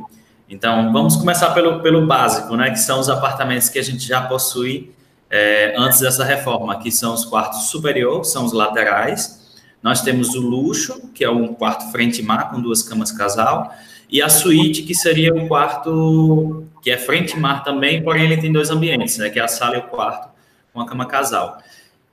Então, 0.50 0.92
vamos 0.94 1.16
começar 1.16 1.52
pelo, 1.52 1.82
pelo 1.82 2.08
básico, 2.08 2.56
né, 2.56 2.70
que 2.70 2.80
são 2.80 3.00
os 3.00 3.10
apartamentos 3.10 3.68
que 3.70 3.78
a 3.78 3.84
gente 3.84 4.08
já 4.08 4.22
possui 4.22 4.92
é, 5.30 5.76
antes 5.78 6.00
dessa 6.00 6.24
reforma, 6.24 6.80
que 6.80 6.92
são 6.92 7.14
os 7.14 7.26
quartos 7.26 7.70
superiores, 7.70 8.30
são 8.30 8.46
os 8.46 8.54
laterais. 8.54 9.58
Nós 9.82 10.02
temos 10.02 10.36
o 10.36 10.42
luxo, 10.42 11.10
que 11.14 11.24
é 11.24 11.30
um 11.30 11.54
quarto 11.54 11.92
frente-mar 11.92 12.50
com 12.50 12.62
duas 12.62 12.82
camas 12.82 13.12
casal, 13.12 13.72
e 14.10 14.22
a 14.22 14.30
suíte, 14.30 14.84
que 14.84 14.96
seria 14.96 15.34
o 15.34 15.48
quarto 15.48 16.66
que 16.82 16.90
é 16.90 16.98
frente-mar 16.98 17.64
também, 17.64 18.02
porém 18.02 18.24
ele 18.26 18.38
tem 18.38 18.52
dois 18.52 18.70
ambientes, 18.70 19.18
né, 19.18 19.30
que 19.30 19.40
é 19.40 19.44
a 19.44 19.48
sala 19.48 19.76
e 19.76 19.80
o 19.80 19.84
quarto 19.84 20.30
com 20.74 20.80
a 20.80 20.86
cama 20.86 21.06
casal. 21.06 21.58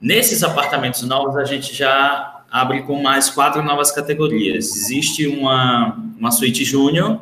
Nesses 0.00 0.42
apartamentos 0.42 1.02
novos, 1.02 1.36
a 1.36 1.44
gente 1.44 1.72
já 1.72 2.42
abre 2.50 2.82
com 2.82 3.00
mais 3.00 3.30
quatro 3.30 3.62
novas 3.62 3.92
categorias. 3.92 4.76
Existe 4.76 5.26
uma, 5.26 5.96
uma 6.18 6.30
suíte 6.30 6.64
júnior, 6.64 7.20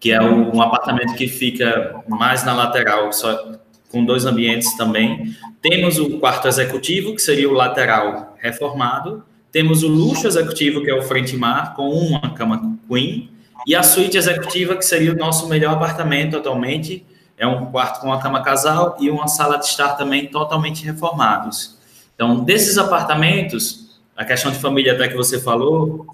que 0.00 0.12
é 0.12 0.20
um 0.20 0.60
apartamento 0.60 1.14
que 1.14 1.28
fica 1.28 2.02
mais 2.08 2.44
na 2.44 2.52
lateral, 2.52 3.12
só 3.12 3.52
com 3.94 4.04
dois 4.04 4.26
ambientes 4.26 4.76
também. 4.76 5.36
Temos 5.62 5.98
o 6.00 6.18
quarto 6.18 6.48
executivo, 6.48 7.14
que 7.14 7.22
seria 7.22 7.48
o 7.48 7.52
lateral 7.52 8.36
reformado. 8.38 9.24
Temos 9.52 9.84
o 9.84 9.88
luxo 9.88 10.26
executivo, 10.26 10.82
que 10.82 10.90
é 10.90 10.94
o 10.94 11.02
frente-mar, 11.02 11.74
com 11.76 11.88
uma 11.88 12.34
cama 12.34 12.76
queen. 12.88 13.30
E 13.64 13.74
a 13.74 13.84
suíte 13.84 14.18
executiva, 14.18 14.74
que 14.74 14.84
seria 14.84 15.12
o 15.12 15.16
nosso 15.16 15.48
melhor 15.48 15.74
apartamento 15.74 16.36
atualmente, 16.36 17.06
é 17.38 17.46
um 17.46 17.66
quarto 17.66 18.00
com 18.00 18.08
uma 18.08 18.20
cama 18.20 18.42
casal 18.42 18.96
e 19.00 19.08
uma 19.08 19.28
sala 19.28 19.56
de 19.58 19.66
estar 19.66 19.94
também 19.94 20.26
totalmente 20.26 20.84
reformados. 20.84 21.78
Então, 22.16 22.42
desses 22.42 22.76
apartamentos, 22.76 24.00
a 24.16 24.24
questão 24.24 24.50
de 24.50 24.58
família 24.58 24.92
até 24.92 25.06
que 25.06 25.16
você 25.16 25.40
falou, 25.40 26.04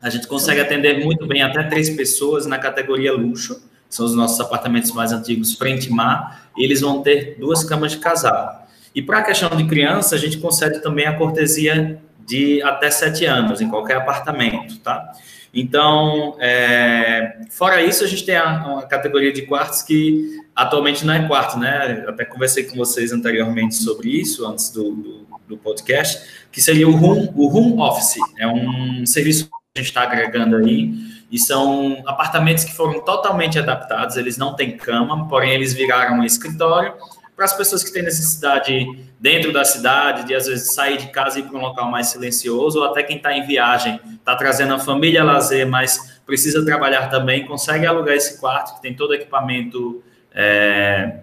a 0.00 0.08
gente 0.08 0.28
consegue 0.28 0.60
atender 0.60 1.04
muito 1.04 1.26
bem 1.26 1.42
até 1.42 1.64
três 1.64 1.90
pessoas 1.90 2.46
na 2.46 2.58
categoria 2.58 3.12
luxo, 3.12 3.60
são 3.94 4.04
os 4.04 4.14
nossos 4.14 4.40
apartamentos 4.40 4.90
mais 4.90 5.12
antigos 5.12 5.54
frente 5.54 5.88
mar, 5.88 6.48
eles 6.56 6.80
vão 6.80 7.00
ter 7.00 7.36
duas 7.38 7.62
camas 7.62 7.92
de 7.92 7.98
casal. 7.98 8.66
E 8.92 9.00
para 9.00 9.18
a 9.18 9.22
questão 9.22 9.48
de 9.50 9.64
criança, 9.64 10.16
a 10.16 10.18
gente 10.18 10.38
concede 10.38 10.80
também 10.80 11.06
a 11.06 11.16
cortesia 11.16 12.00
de 12.26 12.60
até 12.62 12.90
sete 12.90 13.24
anos 13.24 13.60
em 13.60 13.68
qualquer 13.68 13.96
apartamento, 13.98 14.78
tá? 14.78 15.12
Então, 15.52 16.36
é, 16.40 17.42
fora 17.50 17.80
isso, 17.82 18.02
a 18.02 18.08
gente 18.08 18.24
tem 18.24 18.36
a, 18.36 18.66
uma 18.66 18.82
categoria 18.82 19.32
de 19.32 19.42
quartos 19.42 19.82
que 19.82 20.40
atualmente 20.56 21.06
não 21.06 21.14
é 21.14 21.28
quarto, 21.28 21.56
né? 21.56 22.04
Até 22.08 22.24
conversei 22.24 22.64
com 22.64 22.76
vocês 22.76 23.12
anteriormente 23.12 23.76
sobre 23.76 24.08
isso, 24.08 24.44
antes 24.44 24.70
do, 24.70 24.90
do, 24.90 25.26
do 25.50 25.56
podcast, 25.56 26.28
que 26.50 26.60
seria 26.60 26.88
o 26.88 26.94
home, 26.94 27.30
o 27.36 27.46
home 27.46 27.80
office. 27.80 28.16
É 28.38 28.48
um 28.48 29.06
serviço 29.06 29.46
que 29.46 29.52
a 29.76 29.78
gente 29.78 29.88
está 29.88 30.02
agregando 30.02 30.56
aí, 30.56 30.92
e 31.34 31.38
são 31.40 32.00
apartamentos 32.06 32.62
que 32.62 32.72
foram 32.72 33.00
totalmente 33.00 33.58
adaptados, 33.58 34.16
eles 34.16 34.38
não 34.38 34.54
têm 34.54 34.76
cama, 34.76 35.28
porém 35.28 35.50
eles 35.50 35.74
viraram 35.74 36.20
um 36.20 36.24
escritório. 36.24 36.94
Para 37.34 37.44
as 37.44 37.52
pessoas 37.52 37.82
que 37.82 37.92
têm 37.92 38.04
necessidade 38.04 38.86
dentro 39.18 39.52
da 39.52 39.64
cidade, 39.64 40.28
de 40.28 40.32
às 40.32 40.46
vezes 40.46 40.72
sair 40.72 40.96
de 40.96 41.08
casa 41.08 41.40
e 41.40 41.42
ir 41.42 41.46
para 41.46 41.58
um 41.58 41.60
local 41.60 41.90
mais 41.90 42.06
silencioso, 42.06 42.78
ou 42.78 42.84
até 42.84 43.02
quem 43.02 43.16
está 43.16 43.36
em 43.36 43.44
viagem, 43.44 43.98
está 44.14 44.36
trazendo 44.36 44.74
a 44.74 44.78
família 44.78 45.22
a 45.22 45.24
lazer, 45.24 45.66
mas 45.66 46.20
precisa 46.24 46.64
trabalhar 46.64 47.10
também, 47.10 47.44
consegue 47.44 47.84
alugar 47.84 48.14
esse 48.14 48.38
quarto, 48.38 48.76
que 48.76 48.82
tem 48.82 48.94
todo 48.94 49.10
o 49.10 49.14
equipamento 49.14 50.04
é, 50.32 51.16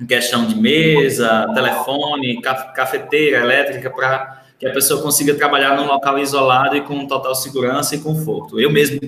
em 0.00 0.06
questão 0.06 0.46
de 0.46 0.56
mesa, 0.56 1.46
telefone, 1.52 2.40
cafeteira 2.40 3.40
elétrica, 3.40 3.90
para 3.90 4.42
que 4.58 4.66
a 4.66 4.72
pessoa 4.72 5.02
consiga 5.02 5.34
trabalhar 5.34 5.76
num 5.76 5.86
local 5.86 6.18
isolado 6.18 6.76
e 6.76 6.80
com 6.80 7.06
total 7.06 7.34
segurança 7.34 7.94
e 7.94 7.98
conforto. 7.98 8.60
Eu 8.60 8.70
mesmo, 8.70 9.00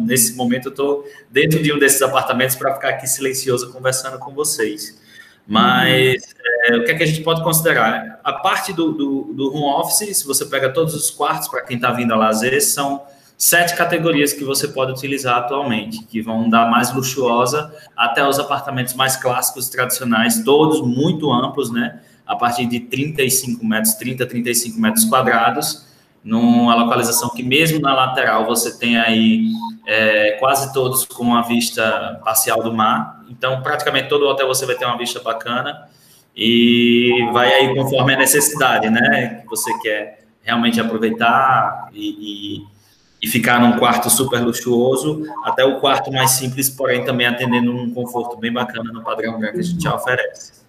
nesse 0.00 0.34
momento, 0.34 0.68
estou 0.68 1.04
dentro 1.30 1.62
de 1.62 1.72
um 1.72 1.78
desses 1.78 2.02
apartamentos 2.02 2.56
para 2.56 2.74
ficar 2.74 2.90
aqui 2.90 3.06
silencioso 3.06 3.72
conversando 3.72 4.18
com 4.18 4.32
vocês. 4.32 5.00
Mas 5.46 6.22
é, 6.66 6.76
o 6.76 6.84
que 6.84 6.90
é 6.90 6.94
que 6.94 7.02
a 7.02 7.06
gente 7.06 7.22
pode 7.22 7.42
considerar? 7.42 8.20
A 8.22 8.32
parte 8.34 8.72
do, 8.72 8.92
do, 8.92 9.32
do 9.32 9.54
home 9.54 9.80
office, 9.80 10.16
se 10.16 10.26
você 10.26 10.44
pega 10.44 10.72
todos 10.72 10.94
os 10.94 11.10
quartos 11.10 11.48
para 11.48 11.62
quem 11.62 11.76
está 11.76 11.92
vindo 11.92 12.12
a 12.12 12.16
lazer, 12.16 12.60
são 12.62 13.02
sete 13.40 13.74
categorias 13.74 14.34
que 14.34 14.44
você 14.44 14.68
pode 14.68 14.92
utilizar 14.92 15.38
atualmente, 15.38 16.04
que 16.04 16.20
vão 16.20 16.48
dar 16.48 16.70
mais 16.70 16.94
luxuosa 16.94 17.74
até 17.96 18.26
os 18.26 18.38
apartamentos 18.38 18.92
mais 18.92 19.16
clássicos 19.16 19.70
tradicionais, 19.70 20.44
todos 20.44 20.82
muito 20.82 21.32
amplos, 21.32 21.72
né? 21.72 22.00
A 22.30 22.36
partir 22.36 22.64
de 22.66 22.78
35 22.78 23.66
metros, 23.66 23.94
30, 23.94 24.24
35 24.24 24.80
metros 24.80 25.04
quadrados, 25.04 25.84
numa 26.22 26.76
localização 26.76 27.28
que 27.30 27.42
mesmo 27.42 27.80
na 27.80 27.92
lateral 27.92 28.46
você 28.46 28.78
tem 28.78 28.96
aí 28.96 29.48
é, 29.84 30.36
quase 30.38 30.72
todos 30.72 31.04
com 31.04 31.24
uma 31.24 31.42
vista 31.42 32.20
parcial 32.24 32.62
do 32.62 32.72
mar. 32.72 33.24
Então, 33.28 33.60
praticamente 33.62 34.08
todo 34.08 34.28
hotel 34.28 34.46
você 34.46 34.64
vai 34.64 34.76
ter 34.76 34.84
uma 34.84 34.96
vista 34.96 35.18
bacana 35.18 35.88
e 36.36 37.28
vai 37.32 37.52
aí 37.52 37.74
conforme 37.74 38.14
a 38.14 38.18
necessidade, 38.18 38.88
né? 38.88 39.40
Que 39.42 39.48
você 39.48 39.76
quer 39.80 40.26
realmente 40.40 40.80
aproveitar 40.80 41.88
e, 41.92 42.60
e, 42.60 43.26
e 43.26 43.28
ficar 43.28 43.58
num 43.60 43.76
quarto 43.76 44.08
super 44.08 44.40
luxuoso, 44.40 45.24
até 45.44 45.64
o 45.64 45.80
quarto 45.80 46.12
mais 46.12 46.30
simples, 46.30 46.70
porém 46.70 47.04
também 47.04 47.26
atendendo 47.26 47.72
um 47.72 47.92
conforto 47.92 48.36
bem 48.36 48.52
bacana 48.52 48.92
no 48.92 49.02
padrão 49.02 49.40
que 49.40 49.46
a 49.46 49.62
gente 49.62 49.82
já 49.82 49.96
oferece. 49.96 50.59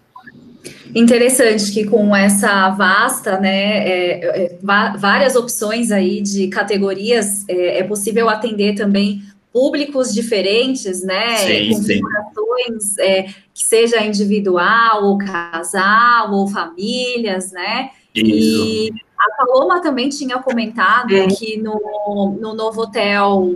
Interessante 0.93 1.71
que 1.71 1.85
com 1.85 2.15
essa 2.15 2.69
vasta, 2.69 3.39
né, 3.39 3.87
é, 3.87 4.43
é, 4.43 4.57
várias 4.61 5.35
opções 5.35 5.91
aí 5.91 6.21
de 6.21 6.47
categorias, 6.49 7.47
é, 7.47 7.79
é, 7.79 7.83
possível 7.83 8.29
atender 8.29 8.75
também 8.75 9.21
públicos 9.51 10.13
diferentes, 10.13 11.03
né, 11.03 11.37
sim, 11.37 11.71
configurações 11.71 12.97
é, 12.99 13.23
que 13.53 13.63
seja 13.63 14.03
individual, 14.05 15.05
ou 15.05 15.17
casal, 15.17 16.31
ou 16.33 16.47
famílias, 16.47 17.51
né, 17.51 17.89
Isso. 18.13 18.25
e 18.27 18.91
a 19.17 19.45
Paloma 19.45 19.81
também 19.81 20.09
tinha 20.09 20.39
comentado 20.39 21.15
é. 21.15 21.27
que 21.27 21.57
no, 21.57 22.37
no 22.39 22.53
novo 22.53 22.81
hotel 22.81 23.55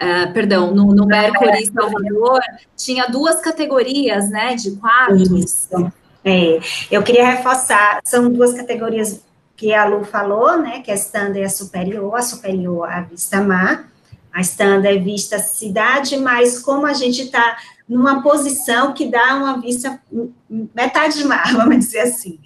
Uh, 0.00 0.32
perdão, 0.32 0.72
no, 0.72 0.94
no 0.94 1.06
Mercury 1.06 1.66
Salvador, 1.66 2.38
tinha 2.76 3.06
duas 3.08 3.40
categorias, 3.40 4.30
né, 4.30 4.54
de 4.54 4.70
quartos. 4.76 5.28
Isso. 5.28 5.92
É, 6.24 6.58
eu 6.90 7.02
queria 7.02 7.24
reforçar, 7.24 8.00
são 8.04 8.30
duas 8.30 8.54
categorias 8.54 9.22
que 9.56 9.74
a 9.74 9.84
Lu 9.84 10.04
falou, 10.04 10.58
né, 10.58 10.80
que 10.80 10.90
é 10.90 10.94
a 10.94 10.96
standard 10.96 11.40
e 11.40 11.44
a 11.44 11.48
superior, 11.48 12.14
a 12.14 12.22
superior 12.22 12.88
a 12.88 13.00
vista 13.00 13.40
mar, 13.40 13.90
a 14.32 14.40
standard 14.40 14.96
é 14.96 15.00
vista 15.00 15.38
cidade, 15.38 16.16
mas 16.16 16.60
como 16.60 16.86
a 16.86 16.92
gente 16.92 17.22
está 17.22 17.56
numa 17.88 18.22
posição 18.22 18.92
que 18.92 19.06
dá 19.06 19.34
uma 19.34 19.60
vista 19.60 20.00
metade 20.74 21.18
de 21.18 21.24
mar, 21.24 21.50
vamos 21.56 21.78
dizer 21.78 22.00
assim. 22.00 22.38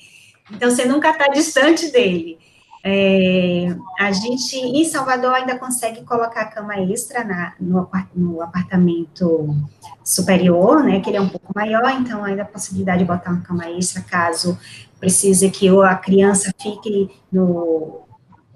Então, 0.51 0.71
você 0.71 0.85
nunca 0.85 1.11
está 1.11 1.29
distante 1.29 1.91
dele. 1.91 2.39
É, 2.85 3.77
a 3.99 4.11
gente, 4.11 4.57
em 4.57 4.85
Salvador, 4.85 5.35
ainda 5.35 5.57
consegue 5.57 6.03
colocar 6.03 6.47
cama 6.47 6.77
extra 6.81 7.23
na, 7.23 7.55
no, 7.61 7.89
no, 8.15 8.43
apartamento 8.43 9.57
superior, 10.03 10.83
né, 10.83 11.01
que 11.01 11.09
ele 11.09 11.17
é 11.17 11.21
um 11.21 11.29
pouco 11.29 11.53
maior, 11.55 11.89
então 11.91 12.25
ainda 12.25 12.43
a 12.43 12.47
possibilidade 12.47 12.99
de 12.99 13.05
botar 13.05 13.31
uma 13.31 13.41
cama 13.41 13.71
extra, 13.71 14.03
caso 14.03 14.59
precise 14.99 15.49
que 15.51 15.69
a 15.69 15.95
criança 15.95 16.53
fique 16.61 17.11
no, 17.31 18.03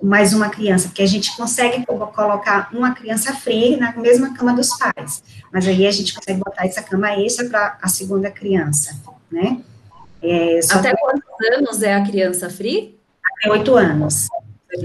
mais 0.02 0.32
uma 0.32 0.48
criança, 0.48 0.88
porque 0.88 1.02
a 1.02 1.06
gente 1.06 1.36
consegue 1.36 1.84
colocar 1.86 2.68
uma 2.72 2.94
criança 2.94 3.32
free 3.32 3.76
na 3.76 3.92
mesma 3.96 4.34
cama 4.34 4.54
dos 4.54 4.76
pais, 4.76 5.22
mas 5.52 5.66
aí 5.66 5.86
a 5.86 5.90
gente 5.90 6.14
consegue 6.14 6.40
botar 6.40 6.66
essa 6.66 6.82
cama 6.82 7.12
extra 7.12 7.48
para 7.48 7.78
a 7.80 7.88
segunda 7.88 8.30
criança, 8.30 8.96
né. 9.30 9.60
É, 10.22 10.58
Até 10.70 10.96
quantos 10.96 11.22
anos 11.52 11.82
é 11.82 11.94
a 11.94 12.04
criança 12.04 12.50
free? 12.50 12.96
Até 13.38 13.50
oito 13.50 13.76
anos, 13.76 14.28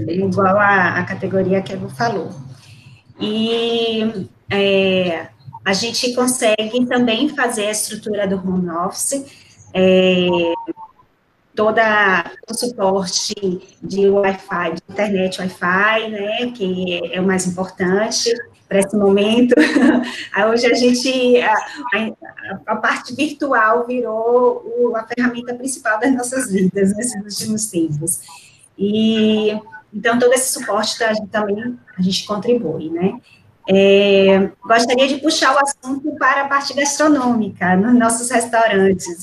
igual 0.08 0.56
a, 0.58 0.98
a 0.98 1.04
categoria 1.04 1.62
que 1.62 1.72
a 1.72 1.88
falou. 1.90 2.30
E 3.20 4.28
é, 4.50 5.28
a 5.64 5.72
gente 5.72 6.14
consegue 6.14 6.86
também 6.86 7.28
fazer 7.28 7.66
a 7.66 7.70
estrutura 7.70 8.26
do 8.26 8.36
home 8.36 8.70
office, 8.70 9.24
é, 9.74 10.28
toda 11.54 12.30
o 12.48 12.54
suporte 12.54 13.34
de 13.82 14.08
Wi-Fi, 14.08 14.74
de 14.74 14.82
internet 14.92 15.40
Wi-Fi, 15.40 16.10
né, 16.10 16.52
que 16.52 17.12
é 17.12 17.20
o 17.20 17.26
mais 17.26 17.46
importante 17.46 18.32
para 18.72 18.80
esse 18.80 18.96
momento. 18.96 19.54
Hoje 20.50 20.66
a 20.66 20.74
gente, 20.74 21.40
a, 21.42 21.52
a, 21.52 22.12
a, 22.68 22.76
parte 22.76 23.14
virtual 23.14 23.86
virou 23.86 24.64
o, 24.64 24.96
a 24.96 25.06
ferramenta 25.06 25.54
principal 25.54 26.00
das 26.00 26.14
nossas 26.14 26.50
vidas 26.50 26.96
nesses 26.96 27.40
últimos 27.40 27.66
tempos. 27.66 28.20
E 28.78 29.50
então 29.92 30.18
todo 30.18 30.32
esse 30.32 30.54
suporte 30.54 31.04
a 31.04 31.12
gente 31.12 31.28
também 31.28 31.78
a 31.98 32.02
gente 32.02 32.24
contribui, 32.24 32.88
né? 32.88 33.20
É, 33.68 34.50
gostaria 34.64 35.06
de 35.06 35.18
puxar 35.18 35.54
o 35.54 35.58
assunto 35.58 36.16
para 36.18 36.42
a 36.42 36.48
parte 36.48 36.74
gastronômica 36.74 37.76
nos 37.76 37.94
nossos 37.94 38.30
restaurantes. 38.30 39.06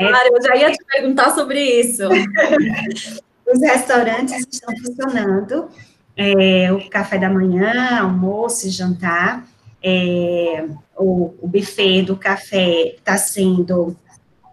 Claro, 0.00 0.30
eu 0.32 0.42
já 0.42 0.56
ia 0.56 0.72
te 0.72 0.82
perguntar 0.86 1.30
sobre 1.34 1.62
isso. 1.62 2.04
Os 3.46 3.60
restaurantes 3.60 4.46
estão 4.50 4.74
funcionando, 4.78 5.68
é, 6.16 6.72
o 6.72 6.88
café 6.88 7.18
da 7.18 7.30
manhã, 7.30 8.00
almoço 8.00 8.66
e 8.66 8.70
jantar, 8.70 9.46
é, 9.82 10.66
o, 10.96 11.34
o 11.40 11.48
buffet 11.48 12.02
do 12.02 12.16
café 12.16 12.94
está 12.96 13.16
sendo 13.16 13.96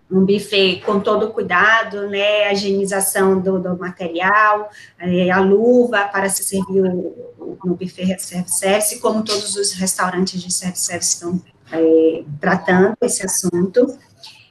um 0.09 0.25
buffet 0.25 0.81
com 0.85 0.99
todo 1.01 1.31
cuidado, 1.31 2.07
né, 2.07 2.45
a 2.45 2.53
higienização 2.53 3.41
do, 3.41 3.59
do 3.59 3.77
material, 3.77 4.69
é, 4.97 5.29
a 5.29 5.39
luva 5.39 6.05
para 6.05 6.29
se 6.29 6.43
servir 6.43 6.81
no 6.81 7.75
buffet 7.75 8.17
self-service, 8.17 8.99
como 8.99 9.23
todos 9.23 9.55
os 9.57 9.73
restaurantes 9.73 10.41
de 10.41 10.51
self-service 10.51 11.15
estão 11.15 11.41
é, 11.71 12.23
tratando 12.39 12.95
esse 13.01 13.25
assunto. 13.25 13.97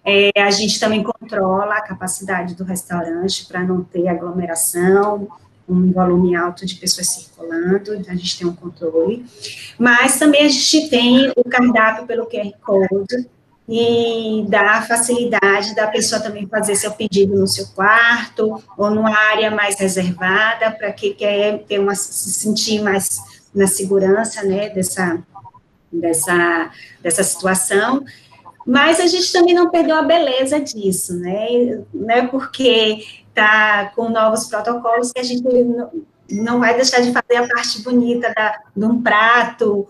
É, 0.05 0.31
a 0.41 0.51
gente 0.51 0.79
também 0.79 1.03
controla 1.03 1.77
a 1.77 1.81
capacidade 1.81 2.55
do 2.55 2.63
restaurante 2.63 3.47
para 3.47 3.63
não 3.63 3.83
ter 3.83 4.07
aglomeração, 4.09 5.27
um 5.69 5.93
volume 5.93 6.37
alto 6.37 6.65
de 6.65 6.77
pessoas 6.77 7.09
circulando, 7.09 7.95
então 7.95 8.13
a 8.13 8.17
gente 8.17 8.39
tem 8.39 8.47
um 8.47 8.55
controle. 8.55 9.25
Mas 9.79 10.19
também 10.19 10.45
a 10.45 10.49
gente 10.49 10.89
tem 10.89 11.33
o 11.37 11.45
cardápio 11.45 12.07
pelo 12.07 12.27
QR 12.27 12.53
Code, 12.63 13.29
e 13.69 14.47
dá 14.49 14.77
a 14.77 14.83
facilidade 14.83 15.75
da 15.75 15.89
pessoa 15.89 16.21
também 16.21 16.47
fazer 16.47 16.77
seu 16.77 16.93
pedido 16.93 17.37
no 17.37 17.49
seu 17.49 17.67
quarto 17.69 18.63
ou 18.77 18.91
numa 18.91 19.11
área 19.11 19.51
mais 19.51 19.79
reservada 19.79 20.71
para 20.71 20.93
quem 20.93 21.13
quer 21.13 21.65
ter 21.65 21.81
uma 21.81 21.95
se 21.95 22.31
sentir 22.31 22.81
mais 22.81 23.21
na 23.53 23.67
segurança, 23.67 24.43
né, 24.45 24.69
dessa 24.69 25.21
dessa 25.91 26.71
dessa 27.03 27.23
situação. 27.25 28.05
Mas 28.65 29.01
a 29.01 29.07
gente 29.07 29.33
também 29.33 29.55
não 29.55 29.71
perdeu 29.71 29.97
a 29.97 30.03
beleza 30.03 30.61
disso, 30.61 31.15
né? 31.15 31.81
Não 31.95 32.11
é 32.11 32.27
porque 32.27 33.05
tá 33.37 33.93
com 33.95 34.09
novos 34.09 34.49
protocolos 34.49 35.13
que 35.13 35.21
a 35.21 35.23
gente 35.23 35.45
não, 36.31 36.59
vai 36.59 36.75
deixar 36.75 37.01
de 37.01 37.13
fazer 37.13 37.37
a 37.37 37.47
parte 37.47 37.83
bonita 37.83 38.33
da, 38.35 38.59
de 38.75 38.85
um 38.85 39.03
prato 39.03 39.87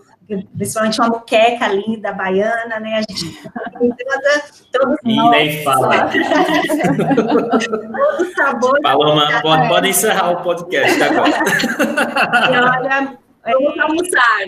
principalmente 0.57 0.99
uma 0.99 1.09
muqueca 1.09 1.67
linda, 1.69 2.11
baiana, 2.11 2.79
né? 2.81 2.97
A 2.97 3.01
gente 3.01 3.41
toda, 3.73 4.43
todos 4.73 4.97
e 5.05 5.29
nem 5.29 5.63
fala. 5.63 6.09
Todo 7.95 8.35
sabor. 8.35 8.81
Paloma, 8.81 9.41
pode, 9.41 9.67
pode 9.69 9.89
encerrar 9.89 10.31
o 10.31 10.43
podcast 10.43 11.01
agora. 11.01 11.29
E 12.51 12.57
olha, 12.57 13.17
vamos 13.45 13.79
almoçar. 13.79 14.45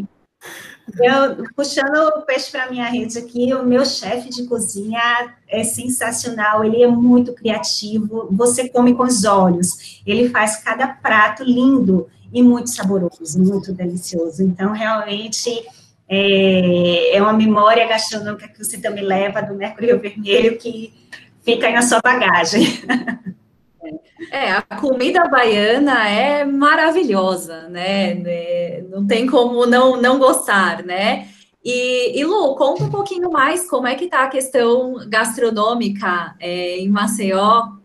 Eu, 0.97 1.45
puxando 1.55 2.17
o 2.17 2.21
peixe 2.21 2.51
para 2.51 2.69
minha 2.69 2.89
rede 2.89 3.17
aqui, 3.17 3.53
o 3.53 3.63
meu 3.63 3.85
chefe 3.85 4.29
de 4.29 4.45
cozinha 4.47 5.01
é 5.47 5.63
sensacional, 5.63 6.63
ele 6.63 6.81
é 6.81 6.87
muito 6.87 7.33
criativo, 7.33 8.27
você 8.31 8.69
come 8.69 8.93
com 8.95 9.03
os 9.03 9.25
olhos, 9.25 10.01
ele 10.05 10.29
faz 10.29 10.57
cada 10.57 10.87
prato 10.87 11.43
lindo, 11.43 12.09
e 12.31 12.41
muito 12.41 12.69
saboroso, 12.69 13.39
muito 13.39 13.73
delicioso. 13.73 14.43
Então, 14.43 14.71
realmente, 14.71 15.49
é, 16.07 17.15
é 17.15 17.21
uma 17.21 17.33
memória 17.33 17.87
gastronômica 17.87 18.47
que 18.47 18.63
você 18.63 18.77
também 18.77 19.03
leva 19.03 19.41
do 19.41 19.55
Mercúrio 19.55 19.99
Vermelho 19.99 20.57
que 20.57 20.93
fica 21.43 21.67
aí 21.67 21.73
na 21.73 21.81
sua 21.81 21.99
bagagem. 22.01 22.65
É, 24.31 24.51
a 24.51 24.61
comida 24.61 25.27
baiana 25.27 26.09
é 26.09 26.43
maravilhosa, 26.43 27.69
né? 27.69 28.11
É, 28.25 28.83
não 28.89 29.05
tem 29.05 29.25
como 29.25 29.65
não, 29.65 30.01
não 30.01 30.19
gostar, 30.19 30.83
né? 30.83 31.27
E, 31.63 32.19
e, 32.19 32.23
Lu, 32.23 32.55
conta 32.55 32.83
um 32.83 32.89
pouquinho 32.89 33.31
mais 33.31 33.69
como 33.69 33.87
é 33.87 33.95
que 33.95 34.05
está 34.05 34.23
a 34.23 34.29
questão 34.29 34.95
gastronômica 35.07 36.35
é, 36.39 36.77
em 36.77 36.89
Maceió 36.89 37.79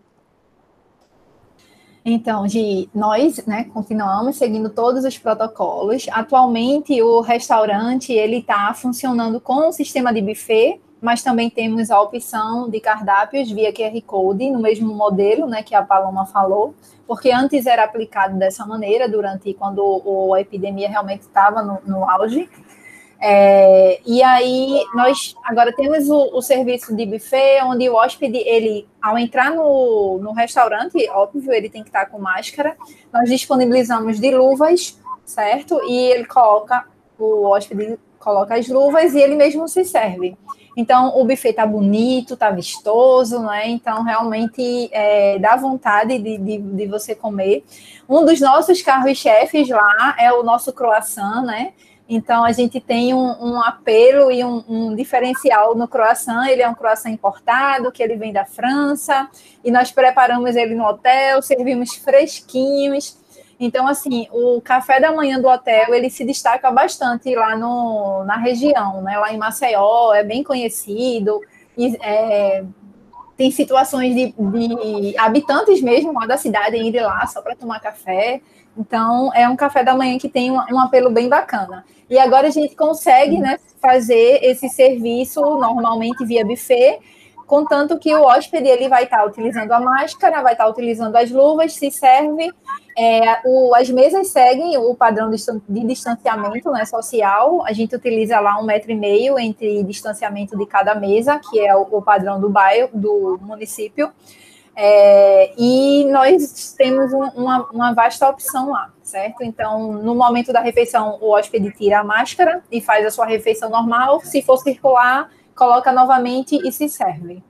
então, 2.04 2.46
de 2.46 2.86
nós, 2.94 3.44
né, 3.46 3.64
continuamos 3.72 4.36
seguindo 4.36 4.68
todos 4.68 5.06
os 5.06 5.16
protocolos. 5.16 6.06
Atualmente, 6.10 7.00
o 7.00 7.22
restaurante 7.22 8.12
ele 8.12 8.38
está 8.38 8.74
funcionando 8.74 9.40
com 9.40 9.68
o 9.68 9.72
sistema 9.72 10.12
de 10.12 10.20
buffet, 10.20 10.78
mas 11.04 11.22
também 11.22 11.50
temos 11.50 11.90
a 11.90 12.00
opção 12.00 12.70
de 12.70 12.80
cardápios 12.80 13.50
via 13.50 13.70
QR 13.70 14.00
Code, 14.06 14.50
no 14.50 14.58
mesmo 14.58 14.94
modelo, 14.94 15.46
né, 15.46 15.62
que 15.62 15.74
a 15.74 15.82
Paloma 15.82 16.24
falou, 16.24 16.74
porque 17.06 17.30
antes 17.30 17.66
era 17.66 17.84
aplicado 17.84 18.38
dessa 18.38 18.64
maneira 18.64 19.06
durante 19.06 19.52
quando 19.52 20.32
a 20.34 20.40
epidemia 20.40 20.88
realmente 20.88 21.20
estava 21.20 21.62
no, 21.62 21.78
no 21.84 22.08
auge. 22.08 22.48
É, 23.20 24.00
e 24.06 24.22
aí 24.22 24.82
nós 24.94 25.36
agora 25.44 25.74
temos 25.74 26.08
o, 26.08 26.38
o, 26.38 26.40
serviço 26.40 26.96
de 26.96 27.04
buffet, 27.04 27.60
onde 27.64 27.86
o 27.86 27.96
hóspede, 27.96 28.38
ele, 28.38 28.88
ao 29.00 29.18
entrar 29.18 29.50
no, 29.50 30.18
no 30.22 30.32
restaurante, 30.32 31.06
óbvio, 31.10 31.52
ele 31.52 31.68
tem 31.68 31.82
que 31.82 31.90
estar 31.90 32.06
com 32.06 32.18
máscara. 32.18 32.78
Nós 33.12 33.28
disponibilizamos 33.28 34.18
de 34.18 34.30
luvas, 34.30 34.98
certo? 35.26 35.78
E 35.84 35.96
ele 36.12 36.24
coloca, 36.24 36.86
o 37.18 37.44
hóspede 37.44 37.98
coloca 38.18 38.54
as 38.54 38.68
luvas 38.68 39.14
e 39.14 39.20
ele 39.20 39.36
mesmo 39.36 39.68
se 39.68 39.84
serve. 39.84 40.34
Então, 40.76 41.18
o 41.18 41.24
buffet 41.24 41.52
tá 41.52 41.66
bonito, 41.66 42.36
tá 42.36 42.50
vistoso, 42.50 43.40
né? 43.40 43.68
Então, 43.68 44.02
realmente 44.02 44.88
é, 44.92 45.38
dá 45.38 45.56
vontade 45.56 46.18
de, 46.18 46.38
de, 46.38 46.58
de 46.58 46.86
você 46.86 47.14
comer. 47.14 47.64
Um 48.08 48.24
dos 48.24 48.40
nossos 48.40 48.82
carros-chefes 48.82 49.68
lá 49.68 50.16
é 50.18 50.32
o 50.32 50.42
nosso 50.42 50.72
croissant, 50.72 51.44
né? 51.44 51.72
Então, 52.06 52.44
a 52.44 52.52
gente 52.52 52.80
tem 52.80 53.14
um, 53.14 53.34
um 53.40 53.60
apelo 53.62 54.30
e 54.30 54.44
um, 54.44 54.62
um, 54.68 54.94
diferencial 54.94 55.74
no 55.74 55.88
croissant. 55.88 56.46
Ele 56.48 56.60
é 56.60 56.68
um 56.68 56.74
croissant 56.74 57.10
importado, 57.10 57.90
que 57.90 58.02
ele 58.02 58.16
vem 58.16 58.32
da 58.32 58.44
França, 58.44 59.28
e 59.64 59.70
nós 59.70 59.90
preparamos 59.90 60.54
ele 60.54 60.74
no 60.74 60.84
hotel, 60.84 61.40
servimos 61.40 61.94
fresquinhos. 61.94 63.16
Então, 63.58 63.86
assim, 63.86 64.26
o 64.32 64.60
café 64.60 65.00
da 65.00 65.12
manhã 65.12 65.40
do 65.40 65.48
hotel, 65.48 65.94
ele 65.94 66.10
se 66.10 66.24
destaca 66.24 66.70
bastante 66.70 67.34
lá 67.34 67.56
no, 67.56 68.24
na 68.24 68.36
região, 68.36 69.02
né? 69.02 69.16
Lá 69.18 69.32
em 69.32 69.38
Maceió, 69.38 70.12
é 70.12 70.24
bem 70.24 70.42
conhecido. 70.42 71.40
E, 71.76 71.96
é, 72.02 72.64
tem 73.36 73.50
situações 73.50 74.14
de, 74.14 74.32
de, 74.32 75.18
habitantes 75.18 75.80
mesmo 75.80 76.14
da 76.26 76.36
cidade 76.36 76.76
irem 76.76 77.02
lá 77.02 77.26
só 77.26 77.42
para 77.42 77.56
tomar 77.56 77.80
café. 77.80 78.40
Então, 78.76 79.32
é 79.34 79.48
um 79.48 79.56
café 79.56 79.84
da 79.84 79.94
manhã 79.94 80.18
que 80.18 80.28
tem 80.28 80.50
um, 80.50 80.56
um, 80.56 80.80
apelo 80.80 81.10
bem 81.10 81.28
bacana. 81.28 81.84
E 82.08 82.18
agora 82.18 82.48
a 82.48 82.50
gente 82.50 82.74
consegue 82.74 83.38
né, 83.38 83.58
fazer 83.80 84.40
esse 84.42 84.68
serviço 84.68 85.40
normalmente 85.40 86.24
via 86.24 86.44
buffet, 86.44 86.98
contanto 87.46 87.98
que 87.98 88.14
o 88.14 88.22
hóspede 88.22 88.68
ele 88.68 88.88
vai 88.88 89.04
estar 89.04 89.18
tá 89.18 89.24
utilizando 89.24 89.72
a 89.72 89.80
máscara, 89.80 90.42
vai 90.42 90.52
estar 90.52 90.64
tá 90.64 90.70
utilizando 90.70 91.16
as 91.16 91.30
luvas, 91.30 91.74
se 91.74 91.90
serve. 91.90 92.52
É, 92.96 93.40
o, 93.44 93.74
as 93.74 93.90
mesas 93.90 94.28
seguem 94.28 94.76
o 94.78 94.94
padrão 94.94 95.30
de, 95.30 95.36
distanciamento 95.86 96.70
né, 96.70 96.84
social. 96.84 97.64
A 97.66 97.72
gente 97.72 97.94
utiliza 97.94 98.38
lá 98.40 98.58
um 98.58 98.64
metro 98.64 98.92
e 98.92 98.94
meio 98.94 99.38
entre 99.38 99.82
distanciamento 99.84 100.56
de 100.56 100.66
cada 100.66 100.94
mesa, 100.94 101.38
que 101.38 101.60
é 101.60 101.74
o, 101.74 101.82
o 101.82 102.02
padrão 102.02 102.40
do 102.40 102.48
bairro, 102.48 102.90
do 102.92 103.38
município. 103.42 104.12
É, 104.76 105.52
e 105.56 106.04
nós 106.06 106.74
temos 106.76 107.12
um, 107.12 107.22
uma, 107.40 107.70
uma, 107.70 107.92
vasta 107.92 108.28
opção 108.28 108.70
lá, 108.70 108.90
certo? 109.02 109.44
Então, 109.44 109.92
no 109.92 110.16
momento 110.16 110.52
da 110.52 110.60
refeição, 110.60 111.16
o 111.20 111.30
hóspede 111.30 111.70
tira 111.72 112.00
a 112.00 112.04
máscara 112.04 112.60
e 112.72 112.80
faz 112.80 113.06
a 113.06 113.10
sua 113.10 113.24
refeição 113.24 113.70
normal. 113.70 114.20
Se 114.22 114.42
for 114.42 114.56
circular, 114.56 115.30
coloca 115.54 115.92
novamente 115.92 116.58
e 116.66 116.72
se 116.72 116.88
serve. 116.88 117.42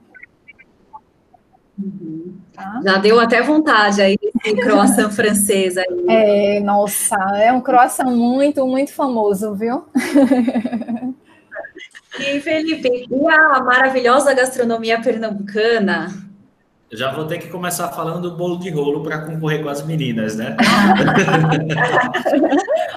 Uhum. 1.77 2.37
Tá? 2.53 2.79
Já 2.83 2.97
deu 2.97 3.19
até 3.19 3.41
vontade 3.41 4.01
aí 4.01 4.17
esse 4.21 4.55
croissant 4.55 5.09
francês 5.11 5.77
aí. 5.77 6.05
É, 6.07 6.59
nossa, 6.61 7.17
é 7.37 7.51
um 7.51 7.59
croissant 7.59 8.09
muito, 8.09 8.65
muito 8.65 8.93
famoso, 8.93 9.53
viu? 9.53 9.85
E 12.17 12.39
Felipe, 12.39 13.07
e 13.11 13.27
a 13.27 13.59
maravilhosa 13.61 14.33
gastronomia 14.33 15.01
pernambucana? 15.01 16.07
já 16.91 17.11
vou 17.11 17.25
ter 17.25 17.39
que 17.39 17.49
começar 17.49 17.89
falando 17.89 18.29
do 18.29 18.37
bolo 18.37 18.57
de 18.57 18.69
rolo 18.69 19.03
para 19.03 19.19
concorrer 19.19 19.61
com 19.61 19.69
as 19.69 19.85
meninas, 19.85 20.35
né? 20.35 20.55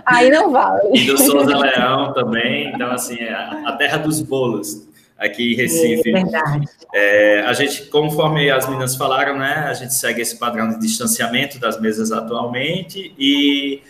Aí 0.06 0.30
não 0.30 0.52
vale. 0.52 0.90
E 0.94 1.04
do 1.06 1.18
Souza 1.18 1.56
Leão 1.56 2.12
também, 2.12 2.70
então 2.72 2.90
assim, 2.92 3.16
é 3.16 3.32
a 3.32 3.72
terra 3.72 3.98
dos 3.98 4.22
bolos 4.22 4.86
aqui 5.18 5.52
em 5.52 5.56
Recife. 5.56 6.10
É 6.10 6.12
verdade. 6.12 6.66
É, 6.94 7.40
a 7.40 7.52
gente, 7.52 7.86
conforme 7.86 8.50
as 8.50 8.66
meninas 8.68 8.94
falaram, 8.94 9.36
né, 9.36 9.66
a 9.68 9.74
gente 9.74 9.92
segue 9.92 10.22
esse 10.22 10.38
padrão 10.38 10.70
de 10.70 10.78
distanciamento 10.78 11.58
das 11.58 11.80
mesas 11.80 12.12
atualmente 12.12 13.12
e 13.18 13.82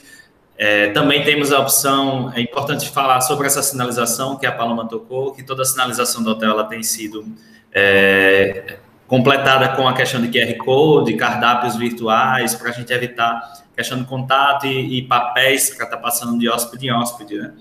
é, 0.56 0.88
também 0.88 1.22
temos 1.22 1.52
a 1.52 1.60
opção, 1.60 2.32
é 2.34 2.40
importante 2.40 2.88
falar 2.88 3.20
sobre 3.20 3.46
essa 3.46 3.62
sinalização 3.62 4.36
que 4.36 4.46
a 4.46 4.50
Paloma 4.50 4.88
tocou, 4.88 5.32
que 5.32 5.44
toda 5.44 5.62
a 5.62 5.64
sinalização 5.64 6.22
do 6.22 6.30
hotel 6.30 6.50
ela 6.50 6.64
tem 6.64 6.82
sido 6.82 7.24
é, 7.72 8.78
completada 9.06 9.68
com 9.76 9.86
a 9.86 9.92
questão 9.92 10.20
de 10.20 10.28
QR 10.28 10.56
Code, 10.56 11.14
cardápios 11.14 11.76
virtuais, 11.76 12.54
para 12.54 12.70
a 12.70 12.72
gente 12.72 12.92
evitar 12.92 13.40
questão 13.76 13.98
de 13.98 14.04
contato 14.04 14.66
e, 14.66 14.98
e 14.98 15.02
papéis 15.02 15.70
para 15.70 15.84
estar 15.84 15.96
tá 15.96 16.02
passando 16.02 16.36
de 16.36 16.48
hóspede 16.48 16.88
em 16.88 16.92
hóspede, 16.92 17.38
né? 17.38 17.52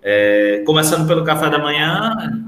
É, 0.00 0.62
começando 0.66 1.08
pelo 1.08 1.24
café 1.24 1.48
da 1.48 1.58
manhã, 1.58 2.44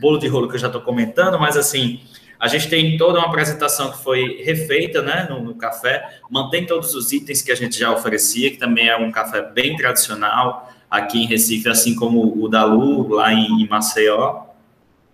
bolo 0.00 0.18
de 0.18 0.28
rolo 0.28 0.48
que 0.48 0.54
eu 0.54 0.60
já 0.60 0.66
estou 0.66 0.82
comentando, 0.82 1.38
mas 1.38 1.56
assim, 1.56 2.00
a 2.42 2.48
gente 2.48 2.68
tem 2.68 2.96
toda 2.96 3.20
uma 3.20 3.28
apresentação 3.28 3.92
que 3.92 4.02
foi 4.02 4.42
refeita 4.42 5.00
né, 5.00 5.28
no, 5.30 5.40
no, 5.40 5.54
café, 5.54 6.18
mantém 6.28 6.66
todos 6.66 6.92
os 6.92 7.12
itens 7.12 7.40
que 7.40 7.52
a 7.52 7.54
gente 7.54 7.78
já 7.78 7.92
oferecia, 7.92 8.50
que 8.50 8.56
também 8.56 8.88
é 8.88 8.96
um 8.96 9.12
café 9.12 9.42
bem 9.42 9.76
tradicional 9.76 10.68
aqui 10.90 11.22
em 11.22 11.26
Recife, 11.26 11.68
assim 11.68 11.94
como 11.94 12.42
o 12.42 12.48
da 12.48 12.64
Lu, 12.64 13.08
lá 13.08 13.32
em, 13.32 13.62
em 13.62 13.68
Maceió. 13.68 14.42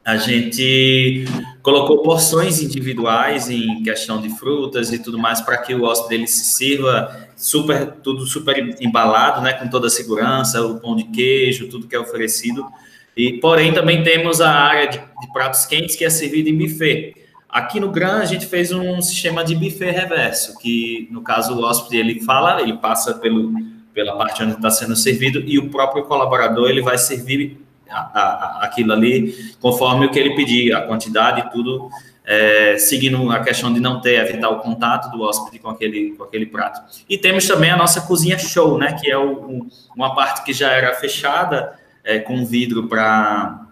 a 0.02 0.16
gente 0.16 1.26
colocou 1.62 1.98
porções 2.02 2.62
individuais 2.62 3.50
em 3.50 3.82
questão 3.82 4.22
de 4.22 4.30
frutas 4.30 4.90
e 4.90 4.98
tudo 4.98 5.18
mais 5.18 5.42
para 5.42 5.58
que 5.58 5.74
o 5.74 5.84
hóspede 5.84 6.14
ele 6.14 6.26
se 6.26 6.56
sirva 6.56 7.28
super 7.36 7.92
tudo 8.02 8.26
super 8.26 8.74
embalado, 8.80 9.42
né, 9.42 9.52
com 9.52 9.68
toda 9.68 9.88
a 9.88 9.90
segurança, 9.90 10.64
o 10.64 10.80
pão 10.80 10.96
de 10.96 11.04
queijo, 11.04 11.68
tudo 11.68 11.86
que 11.86 11.94
é 11.94 12.00
oferecido. 12.00 12.66
E 13.18 13.32
porém 13.40 13.74
também 13.74 14.04
temos 14.04 14.40
a 14.40 14.48
área 14.48 14.86
de, 14.86 14.98
de 14.98 15.32
pratos 15.32 15.66
quentes 15.66 15.96
que 15.96 16.04
é 16.04 16.10
servida 16.10 16.48
em 16.48 16.56
buffet. 16.56 17.14
Aqui 17.48 17.80
no 17.80 17.90
Gran 17.90 18.20
a 18.20 18.24
gente 18.24 18.46
fez 18.46 18.70
um 18.70 19.02
sistema 19.02 19.42
de 19.42 19.56
buffet 19.56 19.90
reverso, 19.90 20.56
que 20.58 21.08
no 21.10 21.20
caso 21.20 21.54
o 21.54 21.62
hóspede 21.64 21.96
ele 21.96 22.20
fala, 22.20 22.62
ele 22.62 22.74
passa 22.74 23.14
pelo 23.14 23.52
pela 23.92 24.16
parte 24.16 24.44
onde 24.44 24.52
está 24.52 24.70
sendo 24.70 24.94
servido 24.94 25.40
e 25.44 25.58
o 25.58 25.70
próprio 25.70 26.04
colaborador 26.04 26.70
ele 26.70 26.80
vai 26.80 26.96
servir 26.96 27.60
a, 27.90 27.98
a, 27.98 28.64
aquilo 28.64 28.92
ali 28.92 29.34
conforme 29.60 30.06
o 30.06 30.10
que 30.12 30.20
ele 30.20 30.36
pedir, 30.36 30.72
a 30.72 30.82
quantidade 30.82 31.40
e 31.40 31.50
tudo, 31.50 31.90
é, 32.24 32.78
seguindo 32.78 33.28
a 33.32 33.40
questão 33.40 33.72
de 33.72 33.80
não 33.80 34.00
ter, 34.00 34.20
evitar 34.20 34.50
o 34.50 34.60
contato 34.60 35.10
do 35.10 35.22
hóspede 35.22 35.58
com 35.58 35.68
aquele, 35.68 36.12
com 36.12 36.22
aquele 36.22 36.46
prato. 36.46 36.80
E 37.08 37.18
temos 37.18 37.44
também 37.48 37.70
a 37.70 37.76
nossa 37.76 38.02
cozinha 38.02 38.38
show, 38.38 38.78
né, 38.78 38.92
que 38.92 39.10
é 39.10 39.18
o, 39.18 39.66
uma 39.96 40.14
parte 40.14 40.44
que 40.44 40.52
já 40.52 40.70
era 40.70 40.94
fechada 40.94 41.76
é, 42.08 42.18
com 42.18 42.42
vidro 42.46 42.88
para 42.88 43.66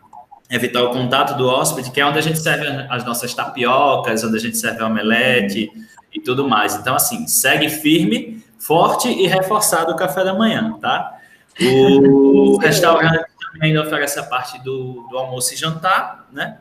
evitar 0.50 0.82
o 0.82 0.90
contato 0.90 1.38
do 1.38 1.48
hóspede, 1.48 1.90
que 1.90 1.98
é 1.98 2.06
onde 2.06 2.18
a 2.18 2.22
gente 2.22 2.38
serve 2.38 2.66
as 2.90 3.02
nossas 3.02 3.32
tapiocas, 3.32 4.22
onde 4.22 4.36
a 4.36 4.40
gente 4.40 4.58
serve 4.58 4.82
omelete 4.82 5.72
e 6.12 6.20
tudo 6.20 6.46
mais. 6.46 6.76
Então, 6.76 6.94
assim, 6.94 7.26
segue 7.26 7.70
firme, 7.70 8.44
forte 8.58 9.08
e 9.08 9.26
reforçado 9.26 9.90
o 9.90 9.96
café 9.96 10.22
da 10.22 10.34
manhã, 10.34 10.76
tá? 10.78 11.18
O 11.58 12.58
restaurante 12.60 13.24
ainda 13.58 13.80
oferece 13.80 14.20
a 14.20 14.22
parte 14.22 14.62
do, 14.62 15.08
do 15.08 15.16
almoço 15.16 15.54
e 15.54 15.56
jantar, 15.56 16.28
né? 16.30 16.58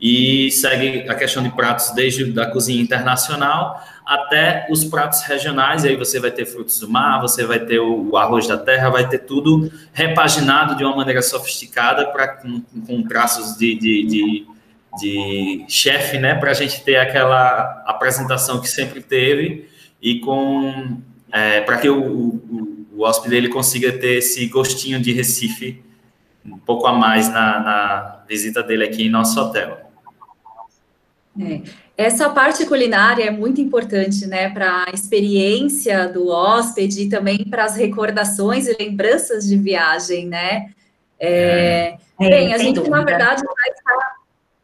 E 0.00 0.50
segue 0.50 1.08
a 1.10 1.14
questão 1.14 1.42
de 1.42 1.50
pratos 1.50 1.90
desde 1.90 2.24
da 2.24 2.46
cozinha 2.46 2.80
internacional 2.80 3.84
até 4.06 4.66
os 4.70 4.84
pratos 4.84 5.22
regionais. 5.22 5.84
aí 5.84 5.94
você 5.94 6.18
vai 6.18 6.30
ter 6.30 6.46
frutos 6.46 6.80
do 6.80 6.88
mar, 6.88 7.20
você 7.20 7.44
vai 7.44 7.60
ter 7.60 7.78
o, 7.78 8.16
arroz 8.16 8.46
da 8.48 8.56
terra, 8.56 8.88
vai 8.88 9.06
ter 9.08 9.18
tudo 9.18 9.70
repaginado 9.92 10.74
de 10.74 10.84
uma 10.84 10.96
maneira 10.96 11.22
sofisticada 11.22 12.06
para 12.06 12.28
com, 12.28 12.60
com, 12.86 13.02
traços 13.02 13.56
de, 13.56 13.74
de, 13.74 14.04
de, 14.04 14.46
de 14.98 15.64
chefe, 15.68 16.18
né? 16.18 16.34
Para 16.34 16.50
a 16.50 16.54
gente 16.54 16.82
ter 16.82 16.96
aquela 16.96 17.84
apresentação 17.86 18.60
que 18.60 18.68
sempre 18.68 19.00
teve 19.00 19.68
e 20.02 20.18
com 20.20 21.00
é, 21.30 21.60
para 21.60 21.76
que 21.76 21.88
o, 21.88 22.02
o, 22.02 22.86
o 22.96 23.02
hóspede 23.02 23.36
ele 23.36 23.48
consiga 23.48 23.92
ter 23.92 24.18
esse 24.18 24.46
gostinho 24.46 24.98
de 24.98 25.12
Recife 25.12 25.82
um 26.44 26.58
pouco 26.58 26.86
a 26.86 26.92
mais 26.92 27.28
na, 27.28 27.60
na 27.60 28.24
visita 28.28 28.62
dele 28.62 28.84
aqui 28.84 29.04
em 29.04 29.10
nosso 29.10 29.38
hotel. 29.40 29.89
É. 31.38 31.60
Essa 31.96 32.30
parte 32.30 32.64
culinária 32.64 33.24
é 33.24 33.30
muito 33.30 33.60
importante, 33.60 34.26
né, 34.26 34.48
para 34.48 34.86
a 34.88 34.90
experiência 34.94 36.08
do 36.08 36.28
hóspede 36.28 37.02
e 37.02 37.08
também 37.08 37.44
para 37.44 37.64
as 37.64 37.76
recordações 37.76 38.66
e 38.66 38.76
lembranças 38.78 39.46
de 39.46 39.56
viagem, 39.56 40.26
né? 40.26 40.70
É, 41.18 41.96
é, 42.18 42.28
bem, 42.28 42.54
a 42.54 42.58
gente, 42.58 42.76
dúvida. 42.76 42.96
na 42.96 43.04
verdade, 43.04 43.42
já 43.42 43.72
está, 43.72 44.12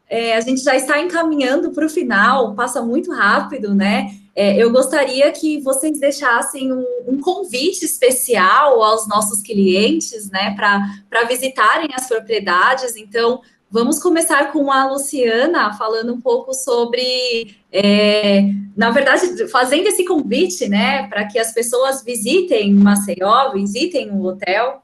é, 0.09 0.35
a 0.35 0.41
gente 0.41 0.61
já 0.61 0.75
está 0.75 0.99
encaminhando 0.99 1.71
para 1.71 1.85
o 1.85 1.89
final, 1.89 2.55
passa 2.55 2.81
muito 2.81 3.13
rápido, 3.13 3.75
né? 3.75 4.11
É, 4.35 4.55
eu 4.55 4.71
gostaria 4.71 5.31
que 5.31 5.59
vocês 5.61 5.99
deixassem 5.99 6.71
um, 6.71 6.85
um, 7.07 7.19
convite 7.19 7.83
especial 7.83 8.83
aos 8.83 9.07
nossos 9.07 9.41
clientes, 9.41 10.29
né, 10.29 10.55
para 10.55 11.23
visitarem 11.23 11.89
as 11.95 12.07
propriedades. 12.07 12.95
Então, 12.95 13.41
vamos 13.69 13.99
começar 13.99 14.51
com 14.51 14.71
a 14.71 14.89
Luciana 14.89 15.73
falando 15.73 16.13
um 16.13 16.21
pouco 16.21 16.53
sobre, 16.53 17.57
é, 17.71 18.43
na 18.75 18.91
verdade, 18.91 19.47
fazendo 19.49 19.87
esse 19.87 20.05
convite, 20.05 20.67
né, 20.67 21.07
para 21.07 21.25
que 21.25 21.37
as 21.37 21.53
pessoas 21.53 22.03
visitem 22.03 22.73
Maceió, 22.73 23.51
visitem 23.51 24.11
o 24.11 24.23
hotel. 24.23 24.81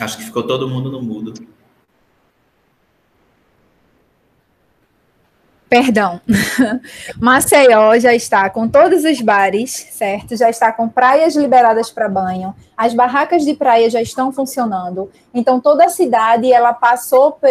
Acho 0.00 0.18
que 0.18 0.24
ficou 0.24 0.42
todo 0.42 0.68
mundo 0.68 0.90
no 0.90 1.00
mudo. 1.00 1.32
Perdão. 5.74 6.20
Maceió 7.20 7.98
já 7.98 8.14
está 8.14 8.48
com 8.48 8.68
todos 8.68 9.02
os 9.02 9.20
bares, 9.20 9.72
certo? 9.90 10.36
Já 10.36 10.48
está 10.48 10.70
com 10.70 10.88
praias 10.88 11.34
liberadas 11.34 11.90
para 11.90 12.08
banho. 12.08 12.54
As 12.76 12.94
barracas 12.94 13.44
de 13.44 13.54
praia 13.54 13.90
já 13.90 14.00
estão 14.00 14.30
funcionando. 14.30 15.10
Então 15.34 15.58
toda 15.58 15.84
a 15.84 15.88
cidade 15.88 16.52
ela 16.52 16.72
passou 16.72 17.32
por, 17.32 17.50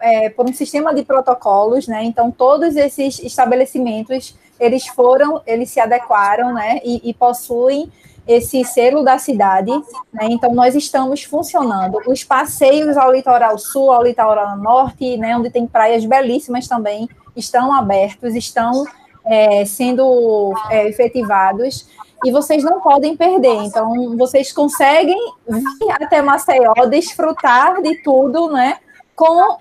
é, 0.00 0.28
por 0.28 0.50
um 0.50 0.52
sistema 0.52 0.94
de 0.94 1.02
protocolos, 1.02 1.88
né? 1.88 2.04
Então 2.04 2.30
todos 2.30 2.76
esses 2.76 3.18
estabelecimentos 3.20 4.36
eles 4.60 4.86
foram, 4.88 5.40
eles 5.46 5.70
se 5.70 5.80
adequaram, 5.80 6.52
né? 6.52 6.78
E, 6.84 7.08
e 7.08 7.14
possuem 7.14 7.90
esse 8.28 8.62
selo 8.64 9.02
da 9.02 9.16
cidade, 9.16 9.70
né? 10.12 10.28
Então 10.30 10.52
nós 10.52 10.74
estamos 10.74 11.22
funcionando. 11.22 11.98
Os 12.06 12.22
passeios 12.22 12.98
ao 12.98 13.10
litoral 13.10 13.56
sul, 13.56 13.90
ao 13.90 14.02
litoral 14.02 14.58
norte, 14.58 15.16
né? 15.16 15.34
Onde 15.34 15.48
tem 15.48 15.66
praias 15.66 16.04
belíssimas 16.04 16.68
também, 16.68 17.08
estão 17.36 17.72
abertos, 17.72 18.34
estão 18.34 18.84
é, 19.24 19.64
sendo 19.64 20.54
é, 20.70 20.88
efetivados 20.88 21.88
e 22.24 22.30
vocês 22.30 22.62
não 22.62 22.80
podem 22.80 23.16
perder. 23.16 23.64
Então 23.64 24.16
vocês 24.16 24.52
conseguem 24.52 25.18
vir 25.48 25.90
até 25.90 26.22
Maceió, 26.22 26.72
desfrutar 26.88 27.82
de 27.82 28.02
tudo, 28.02 28.50
né? 28.50 28.78
Com, 29.14 29.58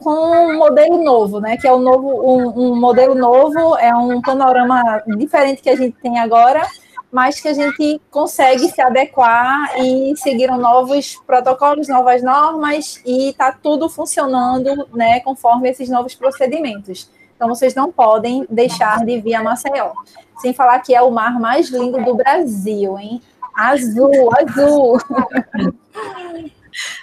com 0.00 0.10
um 0.10 0.58
modelo 0.58 1.02
novo, 1.02 1.40
né? 1.40 1.56
Que 1.56 1.68
é 1.68 1.72
um 1.72 1.78
novo, 1.78 2.08
um, 2.08 2.70
um 2.72 2.76
modelo 2.76 3.14
novo, 3.14 3.76
é 3.78 3.94
um 3.94 4.20
panorama 4.20 5.02
diferente 5.06 5.62
que 5.62 5.70
a 5.70 5.76
gente 5.76 5.96
tem 6.00 6.18
agora 6.18 6.66
mas 7.10 7.40
que 7.40 7.48
a 7.48 7.54
gente 7.54 8.00
consegue 8.10 8.68
se 8.68 8.80
adequar 8.80 9.78
e 9.78 10.14
seguiram 10.16 10.58
novos 10.58 11.16
protocolos, 11.26 11.88
novas 11.88 12.22
normas 12.22 13.00
e 13.04 13.30
está 13.30 13.50
tudo 13.50 13.88
funcionando, 13.88 14.88
né, 14.94 15.20
conforme 15.20 15.70
esses 15.70 15.88
novos 15.88 16.14
procedimentos. 16.14 17.10
Então 17.34 17.48
vocês 17.48 17.74
não 17.74 17.90
podem 17.90 18.46
deixar 18.50 19.04
de 19.04 19.20
vir 19.20 19.34
a 19.34 19.42
Maceió. 19.42 19.92
Sem 20.38 20.52
falar 20.52 20.80
que 20.80 20.94
é 20.94 21.00
o 21.00 21.10
mar 21.10 21.40
mais 21.40 21.68
lindo 21.68 22.02
do 22.04 22.14
Brasil, 22.14 22.98
hein? 22.98 23.22
Azul, 23.54 24.30
azul. 24.38 24.98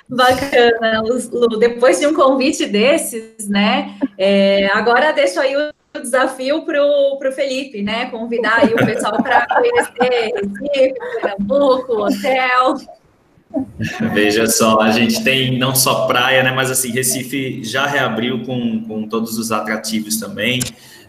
Bacana, 0.08 1.02
Lu. 1.02 1.60
Depois 1.60 2.00
de 2.00 2.08
um 2.08 2.14
convite 2.14 2.66
desses, 2.66 3.50
né? 3.50 3.98
É, 4.18 4.68
agora 4.68 5.12
deixo 5.12 5.40
aí 5.40 5.56
o 5.56 5.74
o 5.85 5.85
desafio 6.02 6.64
para 6.66 6.84
o 6.84 7.32
Felipe, 7.34 7.82
né? 7.82 8.06
Convidar 8.10 8.60
aí 8.60 8.74
o 8.74 8.78
pessoal 8.78 9.22
para 9.22 9.46
conhecer 9.48 10.34
Recife, 10.34 10.94
Pernambuco, 11.22 12.06
hotel. 12.06 12.78
Veja 14.14 14.48
só, 14.48 14.82
a 14.82 14.92
gente 14.92 15.24
tem 15.24 15.58
não 15.58 15.74
só 15.74 16.08
praia, 16.08 16.44
né? 16.44 16.52
Mas 16.52 16.70
assim, 16.70 16.92
Recife 16.92 17.64
já 17.64 17.86
reabriu 17.86 18.44
com, 18.44 18.84
com 18.86 19.08
todos 19.08 19.38
os 19.38 19.52
atrativos 19.52 20.18
também, 20.18 20.60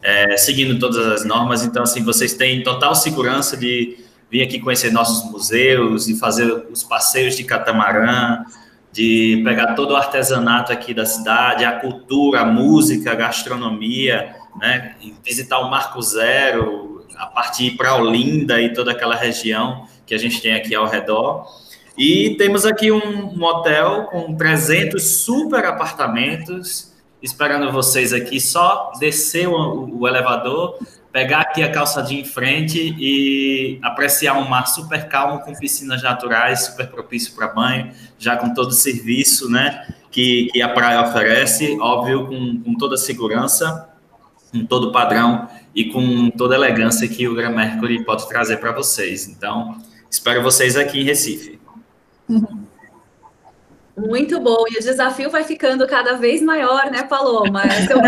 é, 0.02 0.36
seguindo 0.36 0.78
todas 0.78 1.04
as 1.06 1.24
normas. 1.24 1.64
Então, 1.64 1.82
assim, 1.82 2.04
vocês 2.04 2.34
têm 2.34 2.62
total 2.62 2.94
segurança 2.94 3.56
de 3.56 3.98
vir 4.30 4.42
aqui 4.42 4.60
conhecer 4.60 4.92
nossos 4.92 5.30
museus 5.30 6.08
e 6.08 6.18
fazer 6.18 6.66
os 6.70 6.82
passeios 6.82 7.36
de 7.36 7.44
catamarã, 7.44 8.44
de 8.92 9.42
pegar 9.44 9.74
todo 9.74 9.90
o 9.92 9.96
artesanato 9.96 10.72
aqui 10.72 10.94
da 10.94 11.04
cidade, 11.04 11.64
a 11.64 11.72
cultura, 11.72 12.40
a 12.40 12.44
música, 12.44 13.12
a 13.12 13.14
gastronomia 13.14 14.34
né? 14.58 14.96
Visitar 15.24 15.58
o 15.60 15.70
Marco 15.70 16.00
Zero, 16.02 17.06
a 17.16 17.26
partir 17.26 17.76
para 17.76 17.96
Olinda 17.96 18.60
e 18.60 18.72
toda 18.72 18.92
aquela 18.92 19.14
região 19.14 19.86
que 20.06 20.14
a 20.14 20.18
gente 20.18 20.40
tem 20.40 20.54
aqui 20.54 20.74
ao 20.74 20.86
redor. 20.86 21.46
E 21.96 22.36
temos 22.36 22.66
aqui 22.66 22.92
um, 22.92 23.34
um 23.34 23.42
hotel 23.42 24.04
com 24.10 24.34
300 24.34 25.02
super 25.02 25.64
apartamentos 25.64 26.94
esperando 27.22 27.72
vocês 27.72 28.12
aqui. 28.12 28.40
Só 28.40 28.92
descer 29.00 29.48
o, 29.48 29.98
o 29.98 30.06
elevador, 30.06 30.78
pegar 31.10 31.40
aqui 31.40 31.62
a 31.62 31.72
calçadinha 31.72 32.20
em 32.20 32.24
frente 32.24 32.94
e 32.98 33.78
apreciar 33.82 34.34
um 34.38 34.48
mar 34.48 34.66
super 34.66 35.08
calmo 35.08 35.40
com 35.40 35.54
piscinas 35.54 36.02
naturais, 36.02 36.66
super 36.66 36.88
propício 36.88 37.34
para 37.34 37.48
banho, 37.48 37.90
já 38.18 38.36
com 38.36 38.52
todo 38.52 38.68
o 38.68 38.72
serviço, 38.72 39.50
né? 39.50 39.86
Que, 40.10 40.48
que 40.52 40.62
a 40.62 40.68
praia 40.68 41.02
oferece, 41.02 41.76
óbvio, 41.80 42.26
com, 42.26 42.62
com 42.62 42.74
toda 42.74 42.94
a 42.94 42.98
segurança 42.98 43.95
com 44.56 44.66
todo 44.66 44.92
padrão 44.92 45.48
e 45.74 45.90
com 45.90 46.30
toda 46.30 46.54
a 46.54 46.58
elegância 46.58 47.08
que 47.08 47.28
o 47.28 47.34
Gran 47.34 47.50
Mercury 47.50 48.04
pode 48.04 48.28
trazer 48.28 48.56
para 48.58 48.72
vocês. 48.72 49.28
Então, 49.28 49.76
espero 50.10 50.42
vocês 50.42 50.76
aqui 50.76 51.00
em 51.00 51.04
Recife. 51.04 51.60
Muito 53.96 54.40
bom, 54.40 54.64
e 54.70 54.76
o 54.76 54.82
desafio 54.82 55.30
vai 55.30 55.42
ficando 55.42 55.86
cada 55.86 56.16
vez 56.16 56.42
maior, 56.42 56.90
né, 56.90 57.02
Paloma? 57.02 57.62
É 57.62 57.96
o 57.96 58.00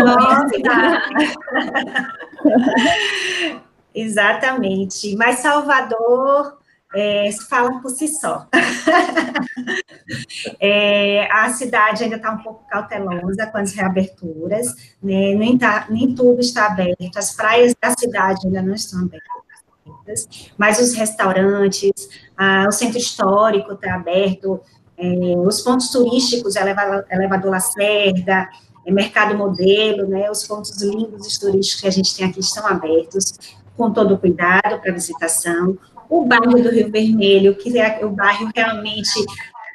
Exatamente. 3.93 5.15
Mas 5.15 5.39
Salvador 5.39 6.58
é, 6.95 7.31
fala 7.47 7.79
por 7.81 7.91
si 7.91 8.07
só. 8.07 8.47
é, 10.59 11.31
a 11.31 11.49
cidade 11.49 12.03
ainda 12.03 12.15
está 12.15 12.31
um 12.31 12.39
pouco 12.39 12.65
cautelosa 12.67 13.47
com 13.47 13.57
as 13.57 13.73
reaberturas, 13.73 14.73
né? 15.01 15.35
nem, 15.35 15.57
tá, 15.57 15.85
nem 15.89 16.15
tudo 16.15 16.39
está 16.39 16.67
aberto, 16.67 17.17
as 17.17 17.35
praias 17.35 17.75
da 17.81 17.93
cidade 17.97 18.47
ainda 18.47 18.61
não 18.61 18.73
estão 18.73 19.01
abertas, 19.01 20.27
mas 20.57 20.79
os 20.79 20.93
restaurantes, 20.93 21.91
ah, 22.35 22.65
o 22.67 22.71
centro 22.71 22.97
histórico 22.97 23.73
está 23.73 23.93
aberto, 23.93 24.59
é, 24.97 25.07
os 25.37 25.61
pontos 25.61 25.91
turísticos, 25.91 26.55
elevador, 26.55 27.05
elevador 27.09 27.51
Lacerda, 27.51 28.49
é, 28.85 28.91
Mercado 28.91 29.37
Modelo, 29.37 30.07
né, 30.07 30.29
os 30.29 30.45
pontos 30.45 30.81
lindos 30.81 31.37
turísticos 31.37 31.81
que 31.81 31.87
a 31.87 31.91
gente 31.91 32.15
tem 32.15 32.27
aqui 32.27 32.39
estão 32.39 32.65
abertos, 32.65 33.33
com 33.77 33.91
todo 33.91 34.17
cuidado 34.17 34.81
para 34.81 34.91
visitação. 34.91 35.77
O 36.09 36.25
bairro 36.25 36.61
do 36.61 36.69
Rio 36.69 36.91
Vermelho, 36.91 37.55
que 37.55 37.77
é 37.77 38.03
o 38.03 38.09
bairro 38.09 38.49
realmente 38.55 39.25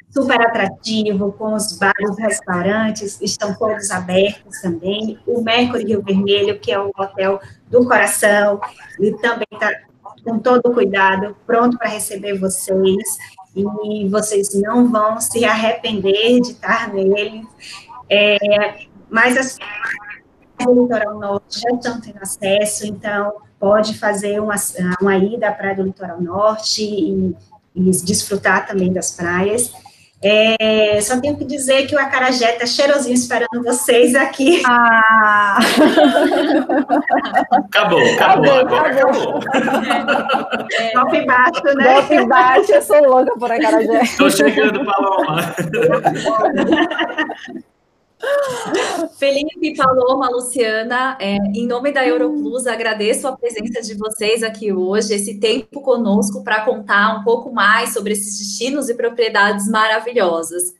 super 0.09 0.41
atrativo, 0.41 1.31
com 1.33 1.53
os 1.53 1.77
bares, 1.77 2.17
restaurantes, 2.17 3.19
estão 3.21 3.53
todos 3.55 3.91
abertos 3.91 4.61
também. 4.61 5.19
O 5.25 5.41
Mercury 5.41 5.85
Rio 5.85 6.01
Vermelho, 6.01 6.59
que 6.59 6.71
é 6.71 6.79
o 6.79 6.91
hotel 6.97 7.39
do 7.69 7.85
coração, 7.85 8.59
ele 8.99 9.17
também 9.17 9.47
está 9.51 9.71
com 10.23 10.39
todo 10.39 10.73
cuidado, 10.73 11.35
pronto 11.45 11.77
para 11.77 11.89
receber 11.89 12.37
vocês, 12.37 13.03
e 13.55 14.07
vocês 14.09 14.49
não 14.55 14.89
vão 14.91 15.19
se 15.21 15.45
arrepender 15.45 16.41
de 16.41 16.51
estar 16.51 16.93
nele. 16.93 17.47
É, 18.09 18.85
mas 19.09 19.37
as 19.37 19.57
do 20.63 20.83
litoral 20.83 21.19
norte 21.19 21.59
já 21.59 21.69
estão 21.75 21.99
tendo 21.99 22.19
acesso, 22.21 22.87
então 22.87 23.33
pode 23.65 23.97
fazer 23.97 24.39
uma, 24.39 24.53
uma 25.01 25.17
ida 25.17 25.47
à 25.47 25.51
praia 25.51 25.75
do 25.75 25.81
litoral 25.81 26.21
norte 26.21 26.83
e, 26.83 27.35
e 27.75 27.81
desfrutar 28.05 28.67
também 28.67 28.93
das 28.93 29.09
praias. 29.09 29.73
É, 30.21 31.01
só 31.01 31.19
tenho 31.19 31.35
que 31.35 31.43
dizer 31.43 31.87
que 31.87 31.95
o 31.95 31.99
acarajé 31.99 32.53
está 32.53 32.67
cheirosinho 32.67 33.15
esperando 33.15 33.63
vocês 33.63 34.13
aqui. 34.13 34.61
Ah! 34.69 35.57
acabou, 37.51 38.13
acabou, 38.13 38.59
agora 38.59 38.91
acabou. 38.91 39.39
É, 40.79 40.93
golpe 40.93 41.25
baixo, 41.25 41.63
né? 41.75 41.93
Golpe 41.93 42.25
baixo, 42.27 42.71
eu 42.71 42.81
sou 42.83 43.03
louca 43.03 43.33
por 43.39 43.51
acarajé. 43.51 44.03
Estou 44.03 44.29
chegando, 44.29 44.85
Paloma. 44.85 45.55
Felipe, 49.19 49.75
Paloma, 49.75 50.29
Luciana, 50.29 51.17
é, 51.19 51.35
em 51.35 51.67
nome 51.67 51.91
da 51.91 52.05
Europlus, 52.05 52.65
agradeço 52.65 53.27
a 53.27 53.35
presença 53.35 53.81
de 53.81 53.93
vocês 53.95 54.41
aqui 54.43 54.71
hoje, 54.71 55.13
esse 55.13 55.39
tempo 55.39 55.81
conosco 55.81 56.43
para 56.43 56.61
contar 56.61 57.19
um 57.19 57.23
pouco 57.23 57.53
mais 57.53 57.93
sobre 57.93 58.13
esses 58.13 58.37
destinos 58.39 58.89
e 58.89 58.95
propriedades 58.95 59.67
maravilhosas. 59.67 60.73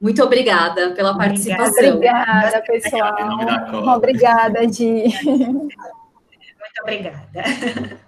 Muito 0.00 0.22
obrigada 0.22 0.90
pela 0.90 1.16
participação. 1.16 1.94
Obrigada, 1.94 2.62
pessoal. 2.62 3.96
Obrigada, 3.96 4.66
Di. 4.66 5.04
Muito 5.24 6.82
obrigada. 6.82 7.98